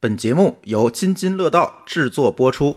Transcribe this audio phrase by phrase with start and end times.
[0.00, 2.72] 本节目由津津乐道制作播出。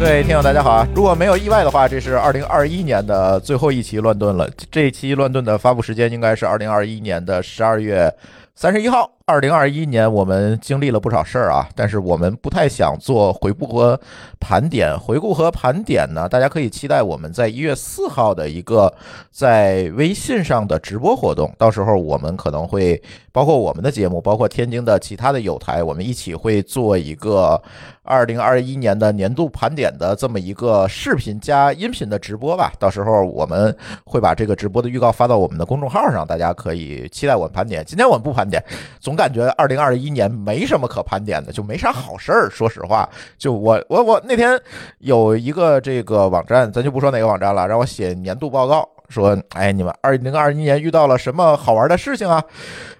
[0.00, 0.88] 各位听友，大家好啊！
[0.94, 4.48] 如果没有意外的话，这是二零二一年的最后一期乱炖了。
[4.70, 8.10] 这一期乱炖的发布时间应该是二零二一年的十二月
[8.54, 9.15] 三十一号。
[9.28, 14.00] 二零二一年我们经历了不少事儿啊，但是我们不太想做回顾和
[14.38, 14.96] 盘点。
[14.96, 18.94] 回顾和盘点呢，大家可以期待我们在一月四号的一个
[19.32, 21.52] 在微信上的直播活动。
[21.58, 27.60] 到时候我们可能会包括我们的节目，包括天津的其他的友台，我们一起会做一个
[28.04, 32.72] 二零二一年的年度盘点的这么一个视频加音频的直播吧。
[32.78, 37.84] 到时候我们会把这个直播的预告发到我们的公众号上，大家可以期待我们盘点。
[37.84, 38.62] 今天我们不盘点，
[39.00, 42.50] 总感觉二零二一年没什么可盘点的，就没啥好事儿。
[42.50, 43.08] 说实话，
[43.38, 44.60] 就我我我那天
[44.98, 52.44] 有一个这个网站，咱就不说哪个网站了，让我写年度报告，说，哎，你们二零二一年遇到了什么好玩的事情啊？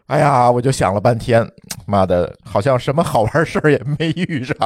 [0.07, 1.45] 哎呀，我就想了半天，
[1.85, 4.57] 妈的，好像什么好玩事儿也没遇上，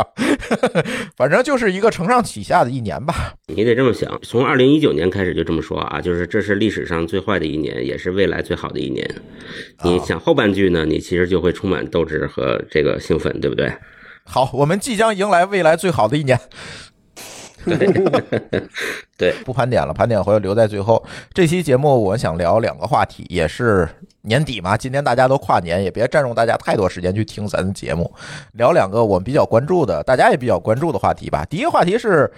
[1.16, 3.32] 反正就是一个承上启下的一年吧。
[3.46, 9.08] 你得这么想，从二零一九年开始就这么说啊，就是这是历史上最坏的一年，也是未来最好的一年。
[9.82, 13.72] 你想后半句呢，你其实就会充满斗志和这个兴奋，对不对？
[14.24, 16.38] 好，我们即将迎来未来最好的一年。
[19.18, 21.02] 对， 不盘点了，盘点会留在最后。
[21.32, 23.86] 这期节目我想聊两个话题，也是
[24.22, 28.12] 年底嘛，今年大家都跨年，也别占用大家太多时间去听咱的节目，
[28.52, 31.44] 聊两个我们比较关注的，大家也比较关注的话题吧。
[31.48, 32.30] 第一个话题是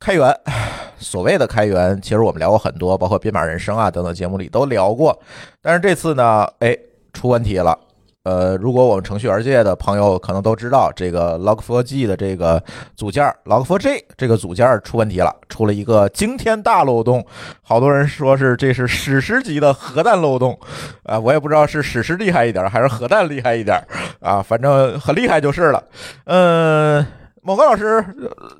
[0.00, 0.34] 开源，
[0.98, 5.18] 所谓的开源，其实我们聊过很多，包括编码人生啊等等节目里都聊过，
[5.60, 6.76] 但是这次呢，哎，
[7.12, 7.78] 出问题了。
[8.24, 12.62] 呃，如果我们程序员界的朋友可能都知道，这个 Log4j 的这个
[12.96, 17.22] 组件 Log4j 这个组件出问题了，出了一个惊天大漏洞。
[17.60, 20.58] 好多人说是这是史诗级的核弹漏洞，
[21.02, 23.78] 啊，我也不知道是史诗厉害一点还是核弹厉害一点
[24.20, 25.84] 啊，反正很厉害就是了。
[26.24, 27.04] 嗯，
[27.42, 28.02] 某个老师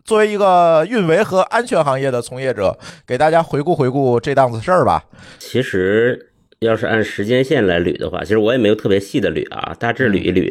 [0.05, 5.03] 作为一个运维和安全行业的从业者，给大家回顾回顾这档子事儿吧。
[5.39, 6.33] 其实。
[6.61, 10.51] 要是按时间线来捋的话，其实我也没有特别细的捋啊，大致捋一捋，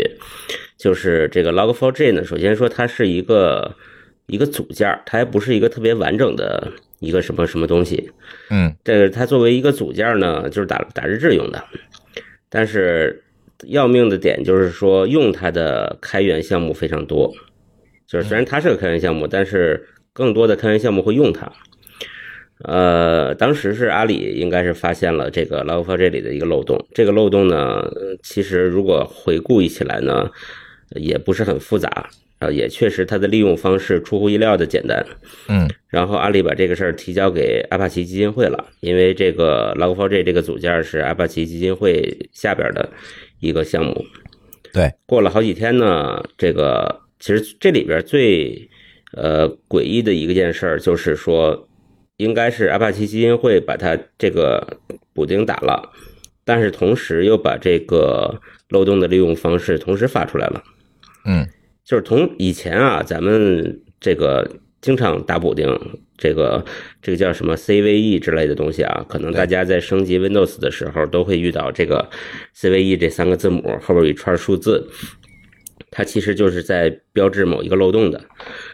[0.78, 3.76] 就是这个 Log4j 呢，首先说它是一个
[4.28, 8.12] 一个组件，它还不是一个特别完整的一个什么什么东西，
[8.50, 11.64] 嗯，这个它作为一个组件呢，就是打打日志用的，
[12.50, 13.24] 但是
[13.68, 17.34] 要命的点就是说用它的开源项目非常多，
[18.06, 21.52] 就是虽然它是个开源项目，但是更多的开源项目会用它。
[22.60, 26.78] 呃，当时是阿里应该是发现了这个 Log4j 里的一个漏洞。
[26.94, 27.86] 这个漏洞呢，
[28.22, 30.32] 其实如果回顾一起来呢，
[30.92, 32.10] 也不是很复杂
[32.40, 35.06] 啊，也确实它的利用方式出乎意料的简单。
[35.50, 42.90] 嗯，然后阿里把这个事儿提交给阿帕奇基金会了，因为这个 Log4j 这个组件是阿帕奇基金会下边的
[43.42, 44.06] 一个项目。
[44.72, 48.70] 对，过了好几天呢，这个其实这里边最
[49.18, 51.68] 呃诡异的一个件事儿就是说。
[52.18, 54.78] 应该是阿帕奇基金会把它这个
[55.14, 55.92] 补丁打了，
[56.46, 60.64] 但是同时又把这个漏洞的利用方式同时发出来了。
[61.26, 61.48] 嗯，
[61.84, 64.50] 就是从以前啊，咱们这个
[64.82, 65.68] 经常打补丁，
[66.18, 66.64] 这个
[67.02, 72.10] 这个叫什么 CVE 之类的东西啊，可能大家在升级 Windows 的时候都会遇到这个
[72.56, 74.88] CVE 这三个字母后边有一串数字，
[75.90, 78.22] 它其实就是在标志某一个漏洞的。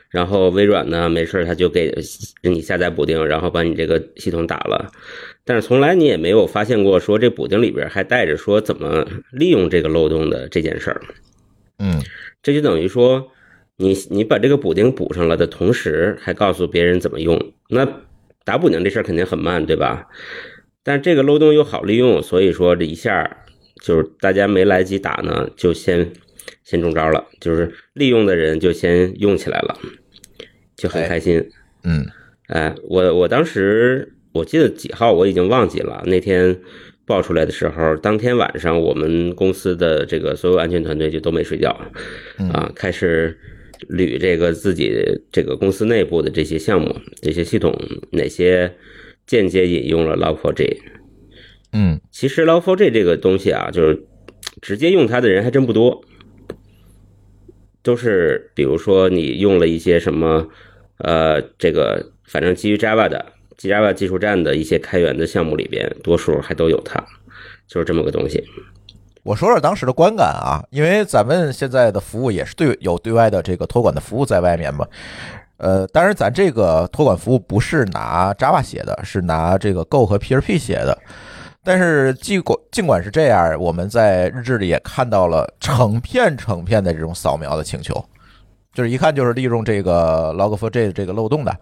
[0.10, 1.94] 然后微软呢，没事他就给
[2.42, 4.92] 你下载补丁，然后把你这个系统打了。
[5.46, 11.02] 但是从来你也没有发现过说这补丁里边还带着说怎么利用这个漏洞的这件事儿。
[11.78, 12.02] 嗯，
[12.42, 13.32] 这就等于说
[13.78, 17.54] 你你把这个补丁补上了的同时，还告诉别人怎么用。
[17.70, 17.88] 那
[18.44, 20.08] 打补丁这事儿肯定很慢，对吧？
[20.84, 23.44] 但这个漏洞又好利用，所以说这一下
[23.84, 26.12] 就是大家没来及打呢，就先。
[26.70, 29.76] 先中招了，就是利用的人就先用起来了，
[30.78, 31.44] 就很开心。
[31.84, 32.06] 嗯，
[32.46, 36.04] 哎，我我当时我记得几号我已经忘记了。
[36.06, 36.56] 那天
[37.08, 41.72] 爆出来的时候，当天晚上我们公司的这个所有安全团队就都没睡觉，
[42.54, 43.36] 啊，开始
[43.90, 44.94] 捋这个自己
[45.32, 47.76] 这个公司内部的这些项目、这些系统
[48.12, 48.72] 哪些
[49.26, 50.78] 间接引用了 Log4j。
[51.74, 54.04] 嗯，其实 Log4j 这个东西啊，就是
[54.62, 56.04] 直接用它的人还真不多。
[57.82, 60.48] 都是，比如说你用了一些什么，
[60.98, 63.26] 呃，这个反正基于 Java 的
[63.58, 67.04] Java 技术站的一些开源的项目里边，多数还都有它，
[67.68, 68.44] 就是这么个东西。
[69.24, 74.88] 我说说当时的观感啊，因为咱们现在的服务也是对有对外的这个托管的服务在外面嘛，
[75.58, 80.98] 呃，当然咱这个托管服务不是拿 Java 写的，是拿这个 Go 和 PHP 写的。
[81.64, 88.04] 但是尽管尽管是这样，我们在日志里也看到了成片成片的这种扫描的请求。
[88.74, 91.58] 就是一看就是利用这个 Log4j 这个漏洞的，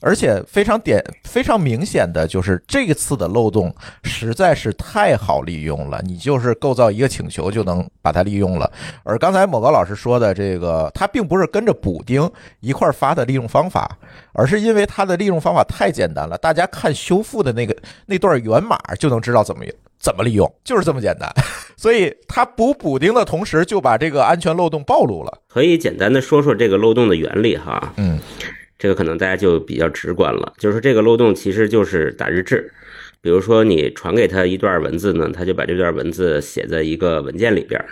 [0.00, 3.72] 而且非常点非常明显的就是这次的漏洞
[4.02, 8.70] 实在是太好利用了，你就是构造一个请求就能把它利用了。
[9.04, 12.28] 而刚才某高老师说的这个，它并不是跟着补丁
[12.60, 13.96] 一块发的利用方法，
[14.32, 17.76] 而是因为它的利用方法太简单了，大家看修复的那个
[18.06, 19.64] 那段源码就能知道怎么
[20.06, 21.28] 怎么利用， 就是这么简单。
[21.76, 25.42] 所以它补补丁的同时，就把这个安全漏洞暴露了。
[25.48, 27.92] 可以简单的说说这个漏洞的原理哈。
[27.96, 28.20] 嗯，
[28.78, 32.72] 这个可能大家就比较直观了，就是这个漏洞其实就是打日志。
[33.20, 37.88] 比如说你传给他一段文字呢，他就把这段文字写在一个文件里边儿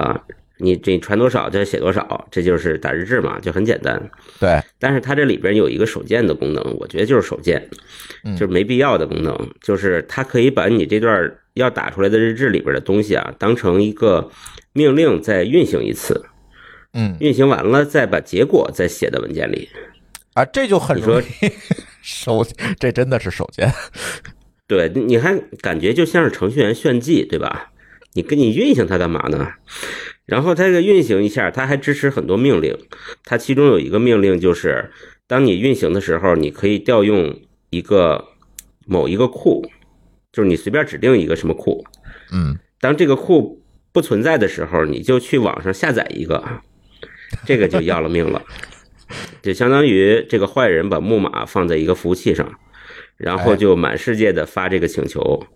[0.00, 0.18] 啊。
[0.58, 4.10] 你这传多少就写多少，这就是打日志嘛，就很简单。
[4.38, 7.68] 对，但是它这里边有一个手贱的功能，我觉得就是手贱，
[8.38, 14.30] 就是没必要的功能，就是它可以把你这段要打出来的日志里边的东西啊，当成一个
[14.72, 16.24] 命令再运行一次，
[16.92, 19.68] 嗯运行完了再把结果再写在文件里。
[20.34, 21.52] 啊，这就很你说容易
[22.02, 22.46] 手，
[22.78, 23.72] 这真的是手贱。
[24.66, 27.72] 对，你还感觉就像是程序员炫技，对吧？
[28.14, 29.46] 你跟你运行它干嘛呢？
[30.26, 32.76] 然后它这个运行一下，它还支持很多命令。
[33.24, 34.90] 它其中有一个命令就是，
[35.26, 37.38] 当你运行的时候，你可以调用
[37.70, 38.24] 一个
[38.86, 39.70] 某一个库，
[40.32, 41.84] 就是你随便指定一个什么库。
[42.32, 43.62] 嗯，当这个库
[43.92, 46.42] 不存在的时候，你就去网上下载一个，
[47.44, 48.42] 这个就要了命了。
[49.42, 52.50] 就相当于这个坏人把木马放在一个服务器上，
[53.18, 55.46] 然后就满世界的发这个请求。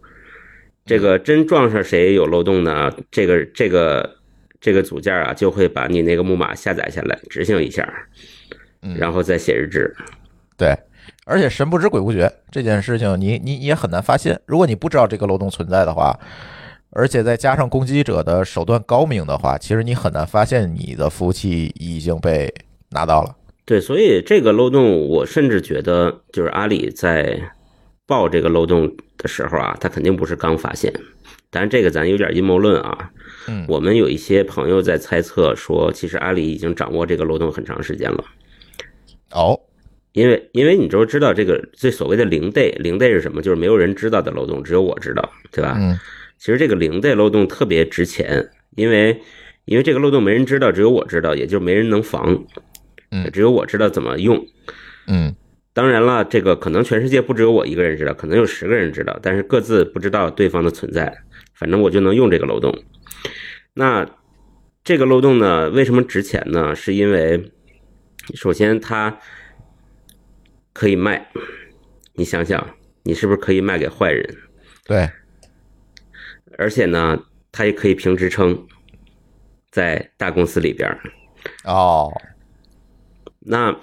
[0.84, 2.94] 这个真撞上谁有漏洞呢？
[3.10, 4.17] 这个这个
[4.60, 7.88] 这个组件啊，就会把你那个木马下载下来，执行一下，
[8.96, 9.94] 然后再写日志。
[10.56, 10.76] 对，
[11.25, 14.40] 而且神不知鬼不觉这件事情你，你也很难发现。
[14.46, 16.19] 如果你不知道这个漏洞存在的话，
[16.90, 22.52] 而且再加上攻击者的手段高明的话，其实你很难发现你的服务器已经被
[22.90, 23.37] 拿到了。
[23.64, 27.38] 对，所以这个漏洞，我甚至觉得，就是阿里在
[28.06, 30.93] 报这个漏洞的时候啊，他肯定不是刚发现。
[31.50, 33.11] 但是，这个咱有点阴谋论啊。
[33.48, 38.24] 嗯我们有一些朋友在猜测说，其实阿里已经掌握这个漏洞很长时间了。
[39.32, 39.58] 哦，
[40.12, 43.42] 因为因为你都知道这个这所谓的零 day，零 day 是什么？
[43.42, 45.76] 就是没有人知道的漏洞，只有我知道，对吧？
[45.78, 45.98] 嗯
[46.38, 49.20] 其实这个零 day 漏洞特别值钱，因为
[49.64, 52.44] 因为这个漏洞没人知道，只有我知道，也就没人能防，
[53.10, 54.46] 嗯只有我知道怎么用。
[55.06, 55.34] 嗯
[55.72, 61.16] 当然了，这个可能全世界不只有我一个人知道，可能有十个人知道，但是各自不知道对方的存在。
[61.54, 62.72] 反正我就能用这个漏洞。
[63.78, 64.04] 那
[64.82, 66.75] 这个漏洞呢，为什么值钱呢？
[66.75, 67.52] 是因为
[68.34, 69.20] 首先它
[70.72, 71.30] 可以卖，
[72.14, 74.36] 你想想，你是不是可以卖给坏人？
[74.84, 75.08] 对，
[76.56, 77.22] 而且呢，
[77.52, 78.66] 它也可以评职称，
[79.70, 81.00] 在大公司里边儿。
[81.62, 82.10] 哦，
[83.38, 83.78] 那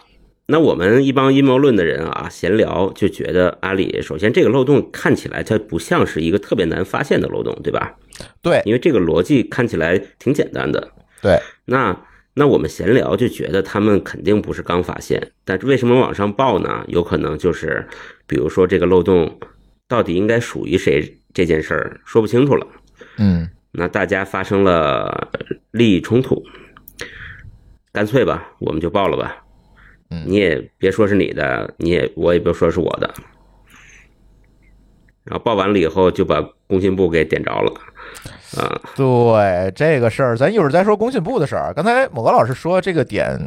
[0.45, 7.95] 那我们一帮阴谋论的人啊，闲聊就觉得阿里首先这个漏洞看起来它不像是一个特别难发现的漏洞，对吧？
[8.41, 10.91] 对因为这个逻辑看起来挺简单的。
[11.21, 11.97] 对，那
[12.33, 16.83] 那我们闲聊就觉得他们肯定不是刚发现，但是为什么往上报呢？
[16.87, 17.87] 有可能就是，
[18.27, 19.39] 比如说这个漏洞
[19.87, 22.67] 到底应该属于谁这件事儿说不清楚了。
[23.17, 25.29] 嗯那大家发生了
[25.71, 26.41] 利益冲突，
[27.91, 29.43] 干脆吧，我们就报了吧。
[30.11, 33.13] 嗯你也别说是你的，你也我也别说是我的。
[35.25, 37.73] 然后报完了以后，就把工信部给点着了，
[38.57, 41.73] 啊，对这个事儿，咱一会儿再说工信部的事儿。
[41.73, 43.37] 刚才某个老师说这个点，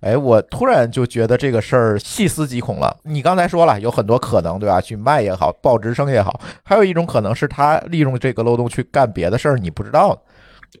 [0.00, 2.96] 哎，我突然就觉得这个事儿细思极恐了。
[3.02, 4.80] 你刚才说了有很多可能，对吧？
[4.80, 10.20] 去卖也好，报直升也好，还有一种可能是他利用这个漏洞去干别的事儿，你不知道的。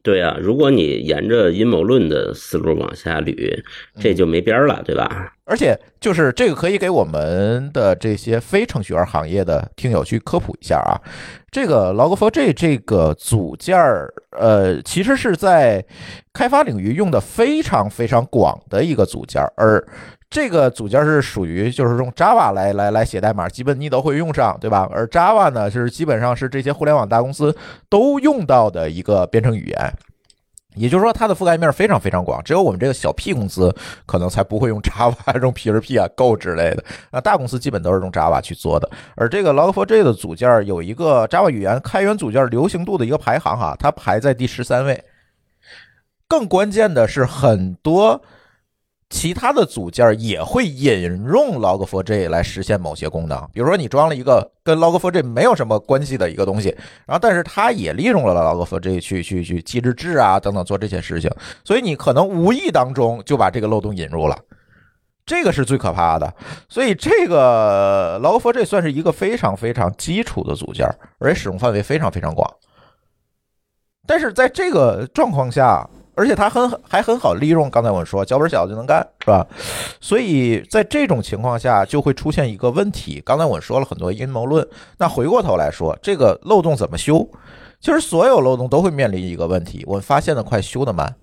[0.02, 3.62] 对啊，如果你沿着阴谋论的思路往下捋，
[3.98, 5.32] 这就没边儿了，对吧？
[5.44, 11.00] 而且就是这个可以给我们的这些非程序员行业的听友去科普一下啊。
[11.50, 15.84] 这个 Log4j 这个组件儿，呃，其实是在
[16.34, 19.82] 开发领域用的非常非常广的一个组件儿，而
[20.30, 24.88] 这个组件是属于就是用 Java 来来来写代码，基本你都会用上，对吧？
[24.92, 27.56] 而 Java 呢，是基本上是这些互联网大公司
[27.88, 29.92] 都用到的一个编程语言。
[30.74, 33.74] 也就是说，它的覆盖面非常非常广，只有我们这个小 P 公司
[34.06, 36.84] 可能才不会用 Java、用 PHP 啊、Go 之类的。
[37.10, 38.88] 那大公司基本都是用 Java 去做的。
[39.16, 45.02] 而这个 Log4j 的组件有一个 Java 语言开源组件流行度的一个排行哈，它排在第十三位。
[46.28, 48.22] 更关键的是，很多
[49.10, 56.68] 其他的组件也会引用 Log4j 来实现某些功能，比如说你装了一个跟 Log4j 没有什么关系的一个东西，
[57.06, 61.30] 然后但是它也利用了 Log4j 去去去机制制啊等等做这些事情，
[61.64, 64.38] 所以你可能无意当中就把这个漏洞引入了，
[65.24, 66.34] 这个是最可怕的。
[66.68, 70.86] 所以这个 Log4j 算是一个非常非常基础的组件，
[71.18, 72.46] 而且使用范围非常非常广。
[74.06, 75.88] 但是在这个状况下，
[76.18, 79.46] 而且它很还很好利用，刚才我说脚本小就能干，是吧？
[80.00, 83.22] 所以在这种情况下，就会出现一个问题。
[83.24, 84.66] 刚才我说了很多阴谋论，
[84.98, 87.24] 那回过头来说，这个漏洞怎么修？
[87.80, 91.14] 其实所有漏洞都会面临一个问题：我们发现的快，修的慢。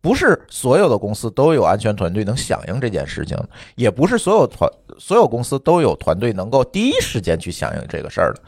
[0.00, 3.38] 不是所有的公司都有安全团队能响应这件事情，
[3.76, 8.42] 也不是所有团所有公司都有团队能够第一时间去响应这个事儿的。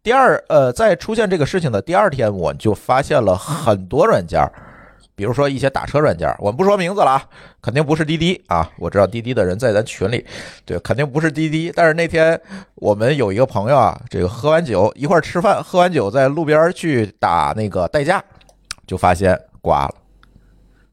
[0.00, 4.40] 第二，呃，在出现这个事情的第二天，我就发现了很多软件。
[5.18, 7.24] 比如说一些打车软件，我们不说名字了啊，
[7.60, 8.70] 肯定不是滴滴啊。
[8.78, 10.24] 我知道滴滴的人在咱群里，
[10.64, 11.72] 对，肯定不是滴滴。
[11.74, 12.40] 但是那天
[12.76, 18.22] 我们有一个朋友啊，这个喝完酒一块吃饭，喝完酒在路边去打那个代驾，
[18.86, 19.94] 就发现挂了。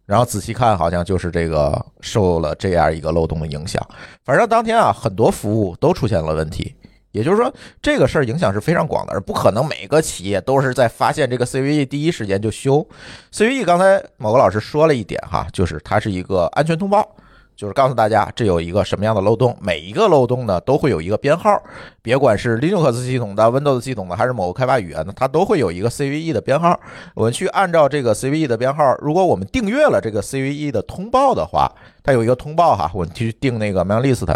[0.08, 3.80] 然后仔细看，好像就是这个受了这样一个漏洞的影响。
[4.24, 6.76] 反正当天啊，很多服务都出现了问题。
[7.16, 7.50] 也就是说，
[7.82, 12.86] 这个事儿影响是非常广的，而不可能每个企业都是在发现这个 CVE 第一时间就修。
[13.32, 17.16] CVE 刚才某个老师说了一点哈，就是它是一个安全通报，
[17.56, 21.58] 就是告诉大家这有一个什么样的漏洞，每一个漏洞呢都会有一个编号，
[22.02, 26.78] 别管是 Linux 系统的、Windows 系统的还是某个开发语言的，它都会有一个 CVE 的编号。
[27.14, 31.72] 我们去按照这个 CVE 的编号，如果我们订阅了这个 CVE 的通报的话，
[32.04, 34.36] 它有一个通报哈，我们去订那个 Mail List。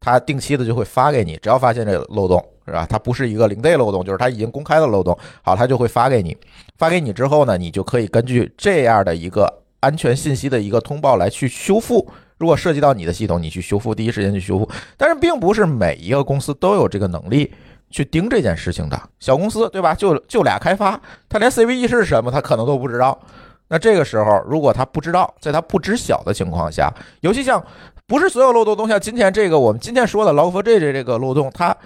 [0.00, 2.86] 它定期的就会发给你，只要发现这漏洞是吧？
[2.88, 5.16] 它不是一个零 day 漏洞，就是它已经公开的漏洞。
[5.42, 6.36] 好，它就会发给你。
[6.76, 12.08] 发给你之后呢，你就可以根据这样的一个安全信息的一个通报来去修复。
[12.36, 14.68] 如果涉及到你的系统，你去修复，第一时间去修复。
[14.96, 17.52] 但是并不是每一个公司都有这个能力
[17.90, 19.00] 去盯这件事情的。
[19.18, 19.94] 小公司对吧？
[19.94, 23.18] 就就俩开发，他连 CVE 是什么，他可能都不知道。
[23.66, 27.60] 那这个时候，如果他不知道，在他不知晓的情况下，尤其像。
[28.08, 31.76] 不是所有漏洞都像今天这个我们今天说的 Log4j 这个漏洞，它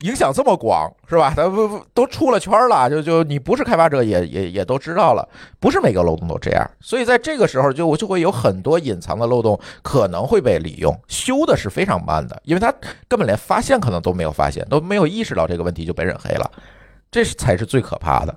[0.00, 1.32] 影响这么广，是吧？
[1.34, 5.26] 它不不都出了圈了，就就你不是开发者也也也都知道了，
[5.58, 6.70] 不是每个漏洞都这样。
[6.78, 12.70] 所以在这个时候，就就会有很多隐藏的漏洞可能会被利用，修的是非常慢的，因为它
[13.08, 16.50] 根本连发现可能都没有发现，都没有意识到这个问题就被认黑了，
[17.10, 18.34] 这是才是最可怕的。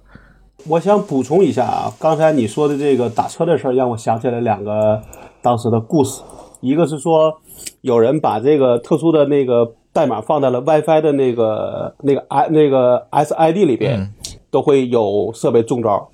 [0.66, 5.02] 我想补充一下啊，刚才你说的这个打车的事儿，让我想起来两个
[5.42, 6.22] 当时的故事。
[6.62, 7.40] 一个是说，
[7.82, 14.14] 有人把这个特殊的那个代码放在了 WiFi 的那个那个 i 那个 SID 里边，
[14.52, 16.10] 都会有设备中招。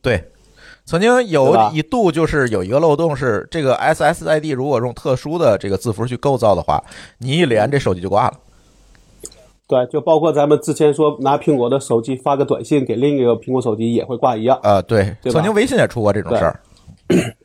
[0.00, 0.24] 对，
[0.84, 6.82] 曾经有一度就是有一个漏洞是，这个 SSID 如果用特殊的这个字符去构造的话，
[7.18, 8.34] 你一连这手机就挂了。
[9.66, 14.58] 对，就包括咱们之前说拿苹果的手机发个短信给另一个苹果手机也会挂一样。
[14.62, 16.60] 呃，对，曾经微信也出过这种事儿。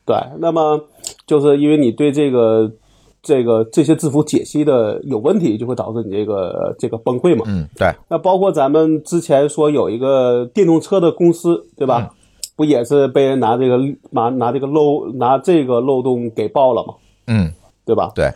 [0.06, 0.80] 对， 那么
[1.26, 2.72] 就是因为你对这个
[3.22, 7.44] 这个这些字符解析的有问题，就会导致你这个这个崩溃嘛。
[7.48, 7.94] 嗯，对。
[8.10, 12.14] 那包括咱们之前说有一个电动车的公司，对吧？
[12.56, 13.80] 不也是被人拿这个
[14.12, 16.94] 拿拿这个漏拿这个漏洞给爆了吗？
[17.28, 17.52] 嗯，
[17.86, 18.12] 对吧？
[18.14, 18.30] 对，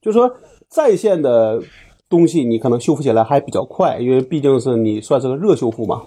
[0.00, 0.30] 就说
[0.68, 1.60] 在线的
[2.08, 6.02] 东西你可能修复起来还比较快，因为毕竟是你算是个热修复嘛。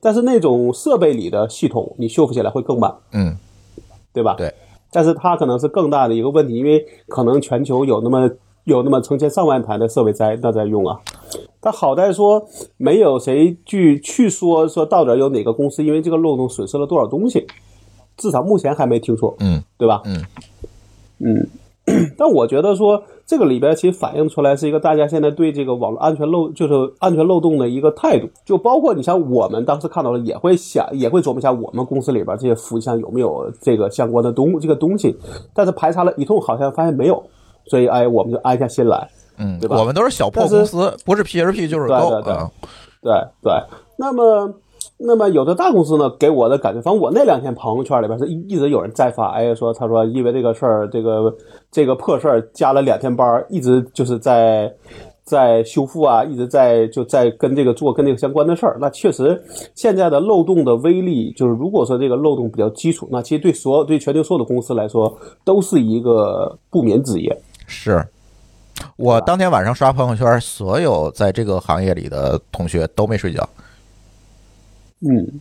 [0.00, 2.94] 但是那种设备里的系统，你修复起来会更慢。
[3.12, 3.36] 嗯。
[4.12, 4.34] 对吧？
[4.36, 4.52] 对，
[4.92, 8.30] 但是它可能是更大的一个问题，因为可能全球有那么
[8.64, 11.00] 有那么成千上万台的设备在那在用啊。
[11.60, 12.42] 但好在说
[12.76, 17.46] 没有谁去去说说到底有哪个公司因为这个漏洞损失了多少东西，
[18.16, 19.34] 至少目前还没听说。
[19.40, 20.02] 嗯，对吧？
[20.06, 20.24] 嗯
[21.18, 21.46] 嗯，
[22.18, 23.02] 但我觉得说。
[23.26, 35.16] 这个里边其实反映出来是一个大家现在对这个网络安全漏就是安全漏洞的一个态度，就包括你像我们当时看到了，也会想也会琢磨一下我们公司里边这些服务器上有没有这个相关的东这个东西，
[35.54, 37.22] 但是排查了一通，好像发现没有，
[37.66, 39.78] 所以哎，我们就安下心来，嗯，对吧？
[39.78, 42.34] 我们都是小破公司，不是 PHP 就是 Go，对对
[43.00, 43.12] 对
[43.44, 43.52] 对，
[43.96, 44.52] 那么。
[45.02, 51.34] 那么有的大公司呢，给我的感觉，反正我那两天朋友圈里边是一一直有人在发，哎，说他说因为这个事儿，这个
[51.70, 54.70] 这个破事儿加了两天班，一直就是在
[55.24, 58.76] 在修复啊，一直在就在跟这个做跟这个相关的事儿。
[58.78, 59.42] 那确实
[59.74, 67.34] 现在的漏洞的威力，就是如果说这个漏洞比较基础，那其实对所有对全球所有的公司来说，都是一个不眠之夜。
[67.66, 68.04] 是
[68.96, 73.48] 我当天晚上刷朋友圈，所有在这个行业里的同学都没睡觉。
[75.00, 75.40] 嗯，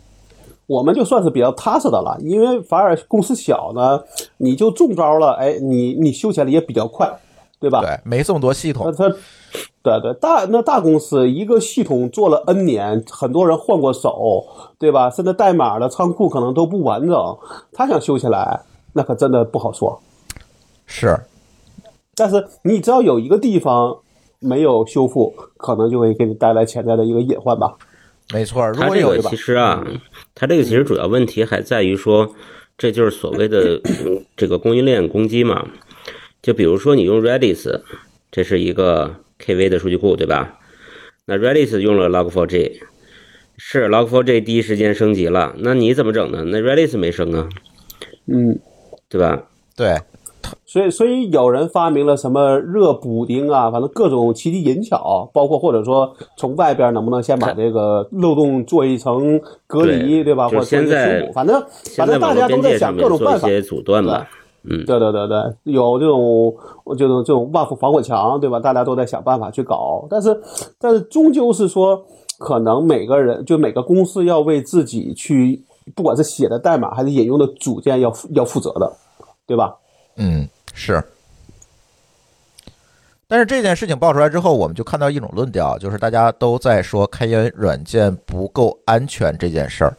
[0.67, 4.01] 我们就算是比较踏实的了，因为反而公司小呢，
[4.37, 7.11] 你就中招了，哎，你你修起来也比较快，
[7.59, 7.81] 对吧？
[7.81, 9.15] 对，没这么多系统那，它，
[9.81, 14.45] 对对，大那大公司一个系统做了 N 年，很多人换过手，
[14.77, 15.09] 对吧？
[15.09, 17.37] 甚至代码的仓库可能都不完整，
[17.73, 18.61] 他想修起来，
[18.93, 19.99] 那可真的不好说。
[20.85, 21.19] 是
[22.15, 23.97] 但是你只要有一个地方
[24.39, 27.75] 没有修复，可能就会给你带来潜在的一个隐患吧。
[28.33, 28.67] 没错。
[28.67, 29.85] 如它这个果有其实啊，
[30.35, 32.35] 它这个其实主要问题还在于说，
[32.77, 35.67] 这就是所谓的嗯 这个供应链攻击嘛。
[36.41, 37.81] 就比如说你用 Redis，
[38.31, 40.59] 这是一个 KV 的数据库，对吧？
[41.25, 42.79] 那 Redis 用了 Log4j，
[43.57, 46.45] 是 Log4j 第一时间升级了，那你怎么整呢？
[46.47, 47.49] 那 Redis 没升啊，
[48.27, 48.59] 嗯，
[49.09, 49.43] 对吧？
[49.75, 49.97] 对
[50.65, 60.47] 所以所以有人发明了什么热补丁啊，反正各种奇技淫巧，包括或者说从外边能不能先把这个漏洞做一层隔离，对吧？
[60.47, 61.63] 或就是者现在，反正
[61.97, 63.47] 反正大家都在想各种办法。
[63.61, 64.27] 阻断吧。
[64.63, 66.53] 嗯，对对对对，有这种
[66.97, 68.59] 这种这种万福防火墙，对吧？
[68.59, 70.37] 大家都在想办法去搞，但是
[70.77, 72.03] 但是终究是说，
[72.37, 75.63] 可能每个人就每个公司要为自己去，
[75.95, 78.91] 不管是写的代码还是引用的组件要要负责的，
[79.47, 79.73] 对吧？
[80.19, 81.03] 嗯，是。
[83.27, 89.95] 但是这件事情爆出来之后，我们就看到一种论调，就是大家都在说开源软件不够安全这件事儿。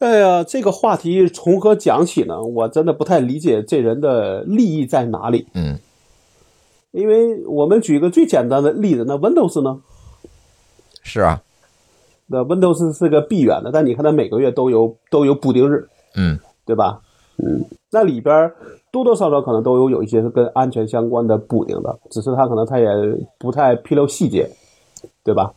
[0.00, 2.42] 哎呀，这个话题从何讲起呢？
[2.42, 5.46] 我真的不太理解这人的利益在哪里。
[5.54, 5.78] 嗯，
[6.90, 9.80] 因为我们举个最简单的例子，那 Windows 呢？
[11.02, 11.42] 是啊，
[12.26, 17.00] 那 Windows 是个闭源的，但你看它每个月都有都有补丁日，嗯，对吧？
[17.42, 18.52] 嗯，那里边
[18.90, 22.86] 多多少少可能都有有一些是跟安全相关的补丁的，只是他可能他也
[23.38, 24.48] 不太披露细节，
[25.22, 25.52] 对吧？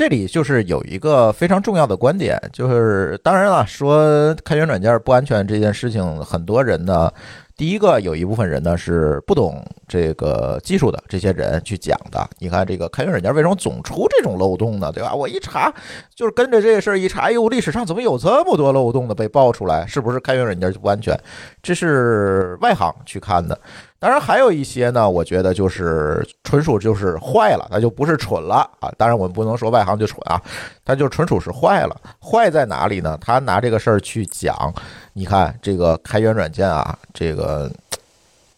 [0.00, 7.12] 这里就是有一个非常重要的观点，就是当然了，说开源软件不安全这件事情，很多人呢，
[7.54, 12.26] 第一个有一部分人呢是不懂这个技术的，这些人去讲的。
[12.38, 14.90] 你看这个开源软件为什么总出这种漏洞呢？
[14.90, 15.14] 对吧？
[15.14, 15.70] 我一查
[16.14, 19.86] 就是跟着这个事儿一查，哎呦，历史上怎么有这么多漏洞的被爆出来？
[19.86, 21.14] 是不是开源软件就不安全？
[21.62, 23.60] 这是外行去看的。
[24.00, 28.90] 当然还有一些呢，我觉得就是纯属就是坏了，那就不是蠢了啊。
[28.96, 30.40] 当然我们不能说外行就蠢啊，
[30.86, 31.94] 他就纯属是坏了。
[32.18, 33.18] 坏在哪里呢？
[33.20, 34.72] 他拿这个事儿去讲，
[35.12, 37.70] 你看这个开源软件啊，这个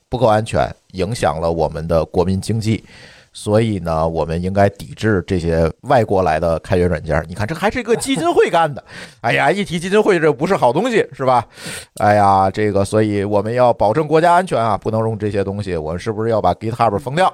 [0.08, 2.84] 不够安全，影响了我们的国民经济。
[3.32, 7.24] 所以呢，我们应该抵制这些外国来的开源软件。
[7.28, 8.84] 你看，这还是一个基金会干的。
[9.22, 11.46] 哎呀，一提基金会，这不是好东西，是吧？
[11.98, 15.76] 哎呀，这个，所以我们要保证国家安全啊，不能用这些东西。
[15.76, 17.32] 我们是不是要把 GitHub 封掉？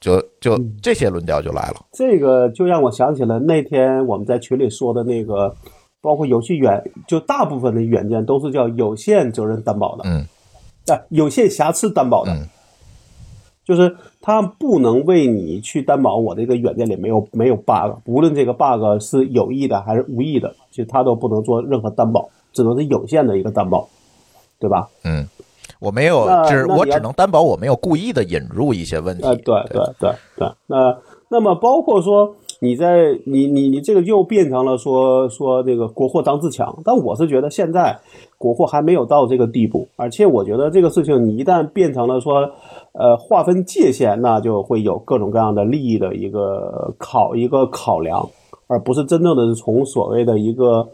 [0.00, 1.76] 就就这些论调就来了。
[1.92, 5.54] 这个就让我想起了那天我们在群里说的那个，
[6.00, 10.26] 包括游戏软，就大部分的软件都是叫有限责任担保的，嗯，
[10.88, 12.48] 啊，有限瑕疵担保的，嗯
[13.74, 23.88] 就是它不能为你去担保我这个软件里没有没有 bug，无论这个 bug 是有意的还是无意的，其实它都不能做任何担保，只能是有限的一个担保，
[24.58, 24.88] 对吧？
[25.04, 25.26] 嗯，
[25.80, 29.22] 我没有，只我只能担保我没有故意的引入一些问题。
[29.22, 30.98] 呃，对对对对，那
[31.30, 37.98] 那么包括说你在你你你这个又变成了说说这个国货当自强，但我是觉得现在
[38.36, 42.50] 国货还没有到这个地步，而且我觉得这个事情你一旦变成了说
[42.92, 48.28] 呃划分界限，那就会有各种各样的利益的一个考一个考量，
[48.66, 50.88] 而不是真正的是从所谓的一个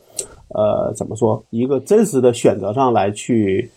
[0.48, 3.70] 呃怎么说一个真实的选择上来去。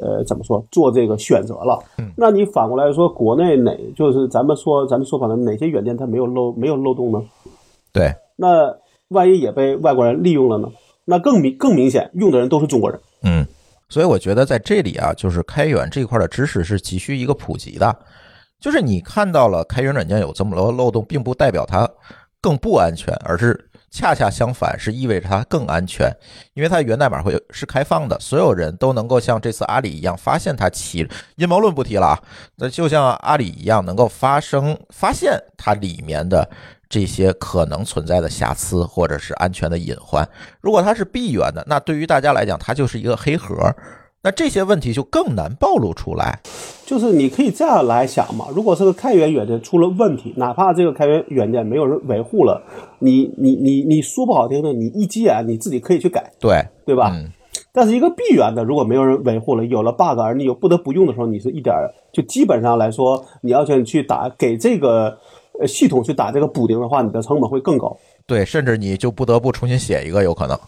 [0.00, 1.76] 呃，怎么说做这个选择了？
[2.16, 7.20] 那你反过来说，国内哪就是咱们说咱们说反正哪些软件它没有漏没有漏洞呢？
[7.92, 8.76] 对，那
[9.08, 10.68] 万一也被外国人利用了呢？
[11.04, 13.00] 那更明更明显，用的人都是中国人。
[13.24, 13.44] 嗯，
[13.88, 17.96] 所以我觉得在这里啊，就是开源这一块的知识是急需一个普及的。
[18.60, 21.88] 就是你看到了开源软件有这么多漏洞，并不代表它
[22.40, 26.12] 更不安全，而是恰恰相反，是意味着它更安全，
[26.54, 32.22] 因为它的源代码会是开放的，所有人都能够像这次阿里一样发现它起阴谋论不提了啊，
[32.56, 36.50] 那就像阿里一样，能够发生发现它里面的
[36.88, 40.28] 这些可能存在的瑕疵或者是安全的隐患。
[40.60, 43.54] 如果它是闭源的，那对于大家来讲，它就是一个黑盒。
[44.20, 46.40] 那这些问题就更难暴露出来。
[46.84, 52.60] 就是你可以这样来想嘛，如果是个开源软件出了问题，哪怕这个开源软件没有人维护了，
[52.98, 57.12] 你你你你说不好听的，你一急眼你自己可以去改，对，对吧？
[57.14, 57.30] 嗯，
[57.72, 61.72] 但是一个闭源的，如果没有人维护了，有了 bug，而你又不得不用的时候，你是一点
[62.12, 65.16] 就基本上来说，你要想去打给这个
[65.60, 67.96] 呃系统去打这个补丁的话，你的成本会更高。
[68.26, 70.58] 对，甚至你就不得不重新写一个，有可能。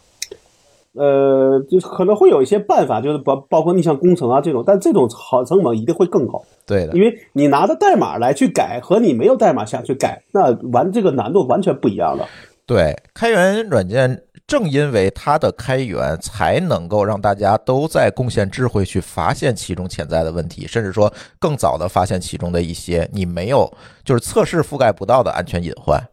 [0.93, 12.27] 呃，就是可能会有一些办法，就是包包括逆向工程啊这种，但这种好成本一定会更高，对的，因为你拿着代码来去改，和你没有代码下去改，那完这个难度完全不一样的。
[12.67, 14.21] 对，开源软件
[14.51, 23.73] 正因为它的开源，才能够让大家都在贡献智慧去发现其中潜在的问题，甚至说更早的发现其中的一些你没有
[24.05, 26.05] 就是测试覆盖不到的安全隐患。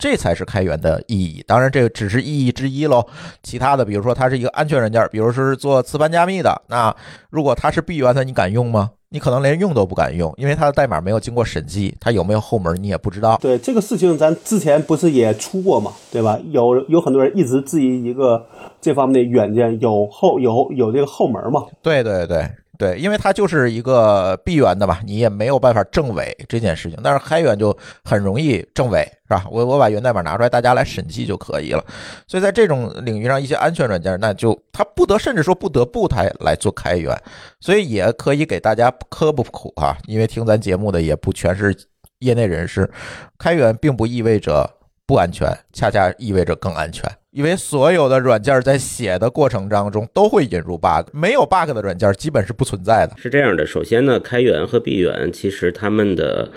[0.00, 3.06] 这才是开源的意义，当然这个只是意义之一喽。
[3.42, 6.92] 其他的，比如说它是一个安全软件，比如说是做磁盘加密的，那
[7.28, 8.92] 如果它是闭源的，你敢用吗？
[9.12, 13.36] 你可能连用都不敢用，因为它的代码没有经过审计，它有没有后门你也不知道。
[13.42, 16.38] 对这个事情，咱之前不是也出过嘛，对吧？
[16.50, 18.46] 有有很多人一直质疑一个
[18.80, 21.66] 这方面的软件有后有有这个后门嘛？
[21.82, 22.48] 对对对。
[22.80, 26.98] 对，因为它就是一个闭源的嘛，你也没有办法证伪这件事情。
[27.04, 29.44] 但是开源就很容易证伪，是吧？
[29.50, 31.84] 我我把源代码拿出来，大家来审计就可以了。
[32.26, 37.14] 所以在这种领域上，一些安全软件，那就它不得，甚至说不得不它来做开源。
[37.60, 41.76] 所以也可以给大家科普苦哈，因为听咱节目的也不全是
[42.20, 42.90] 业内人士，
[43.38, 44.66] 开源并不意味着
[45.10, 47.02] 不安全，恰恰意味着更安全。
[47.32, 53.16] 因为所有的软件在写的过程当中都会引入 bug，没有 bug 的软件基本是不存在的。
[53.16, 56.52] 是这样的，首先呢，开源和闭源其实他们的，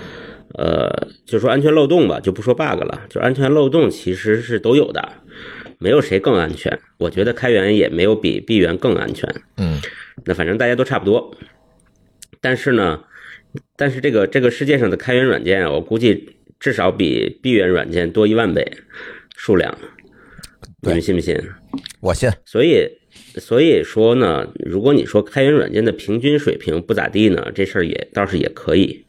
[0.53, 5.01] 呃，就说安全漏洞吧，就不说 bug 了，就安全漏洞其实是都有的，
[5.79, 6.79] 没有谁更安全。
[6.99, 9.27] 我觉得开源也没有比闭源更安全。
[9.57, 9.81] 嗯，
[10.25, 11.35] 那反正大家都差不多。
[12.39, 12.99] 但是呢，
[13.75, 18.65] 但是这个这个世界上的开源软件，我估计至少比闭源软件多一万倍
[19.36, 19.78] 数量。
[20.82, 21.38] 你们信不信？
[21.99, 22.32] 我信。
[22.45, 22.88] 所以，
[23.36, 29.06] 所以说呢，如果你说开源软件的平均水平不咋地呢，这事儿也倒是也可以。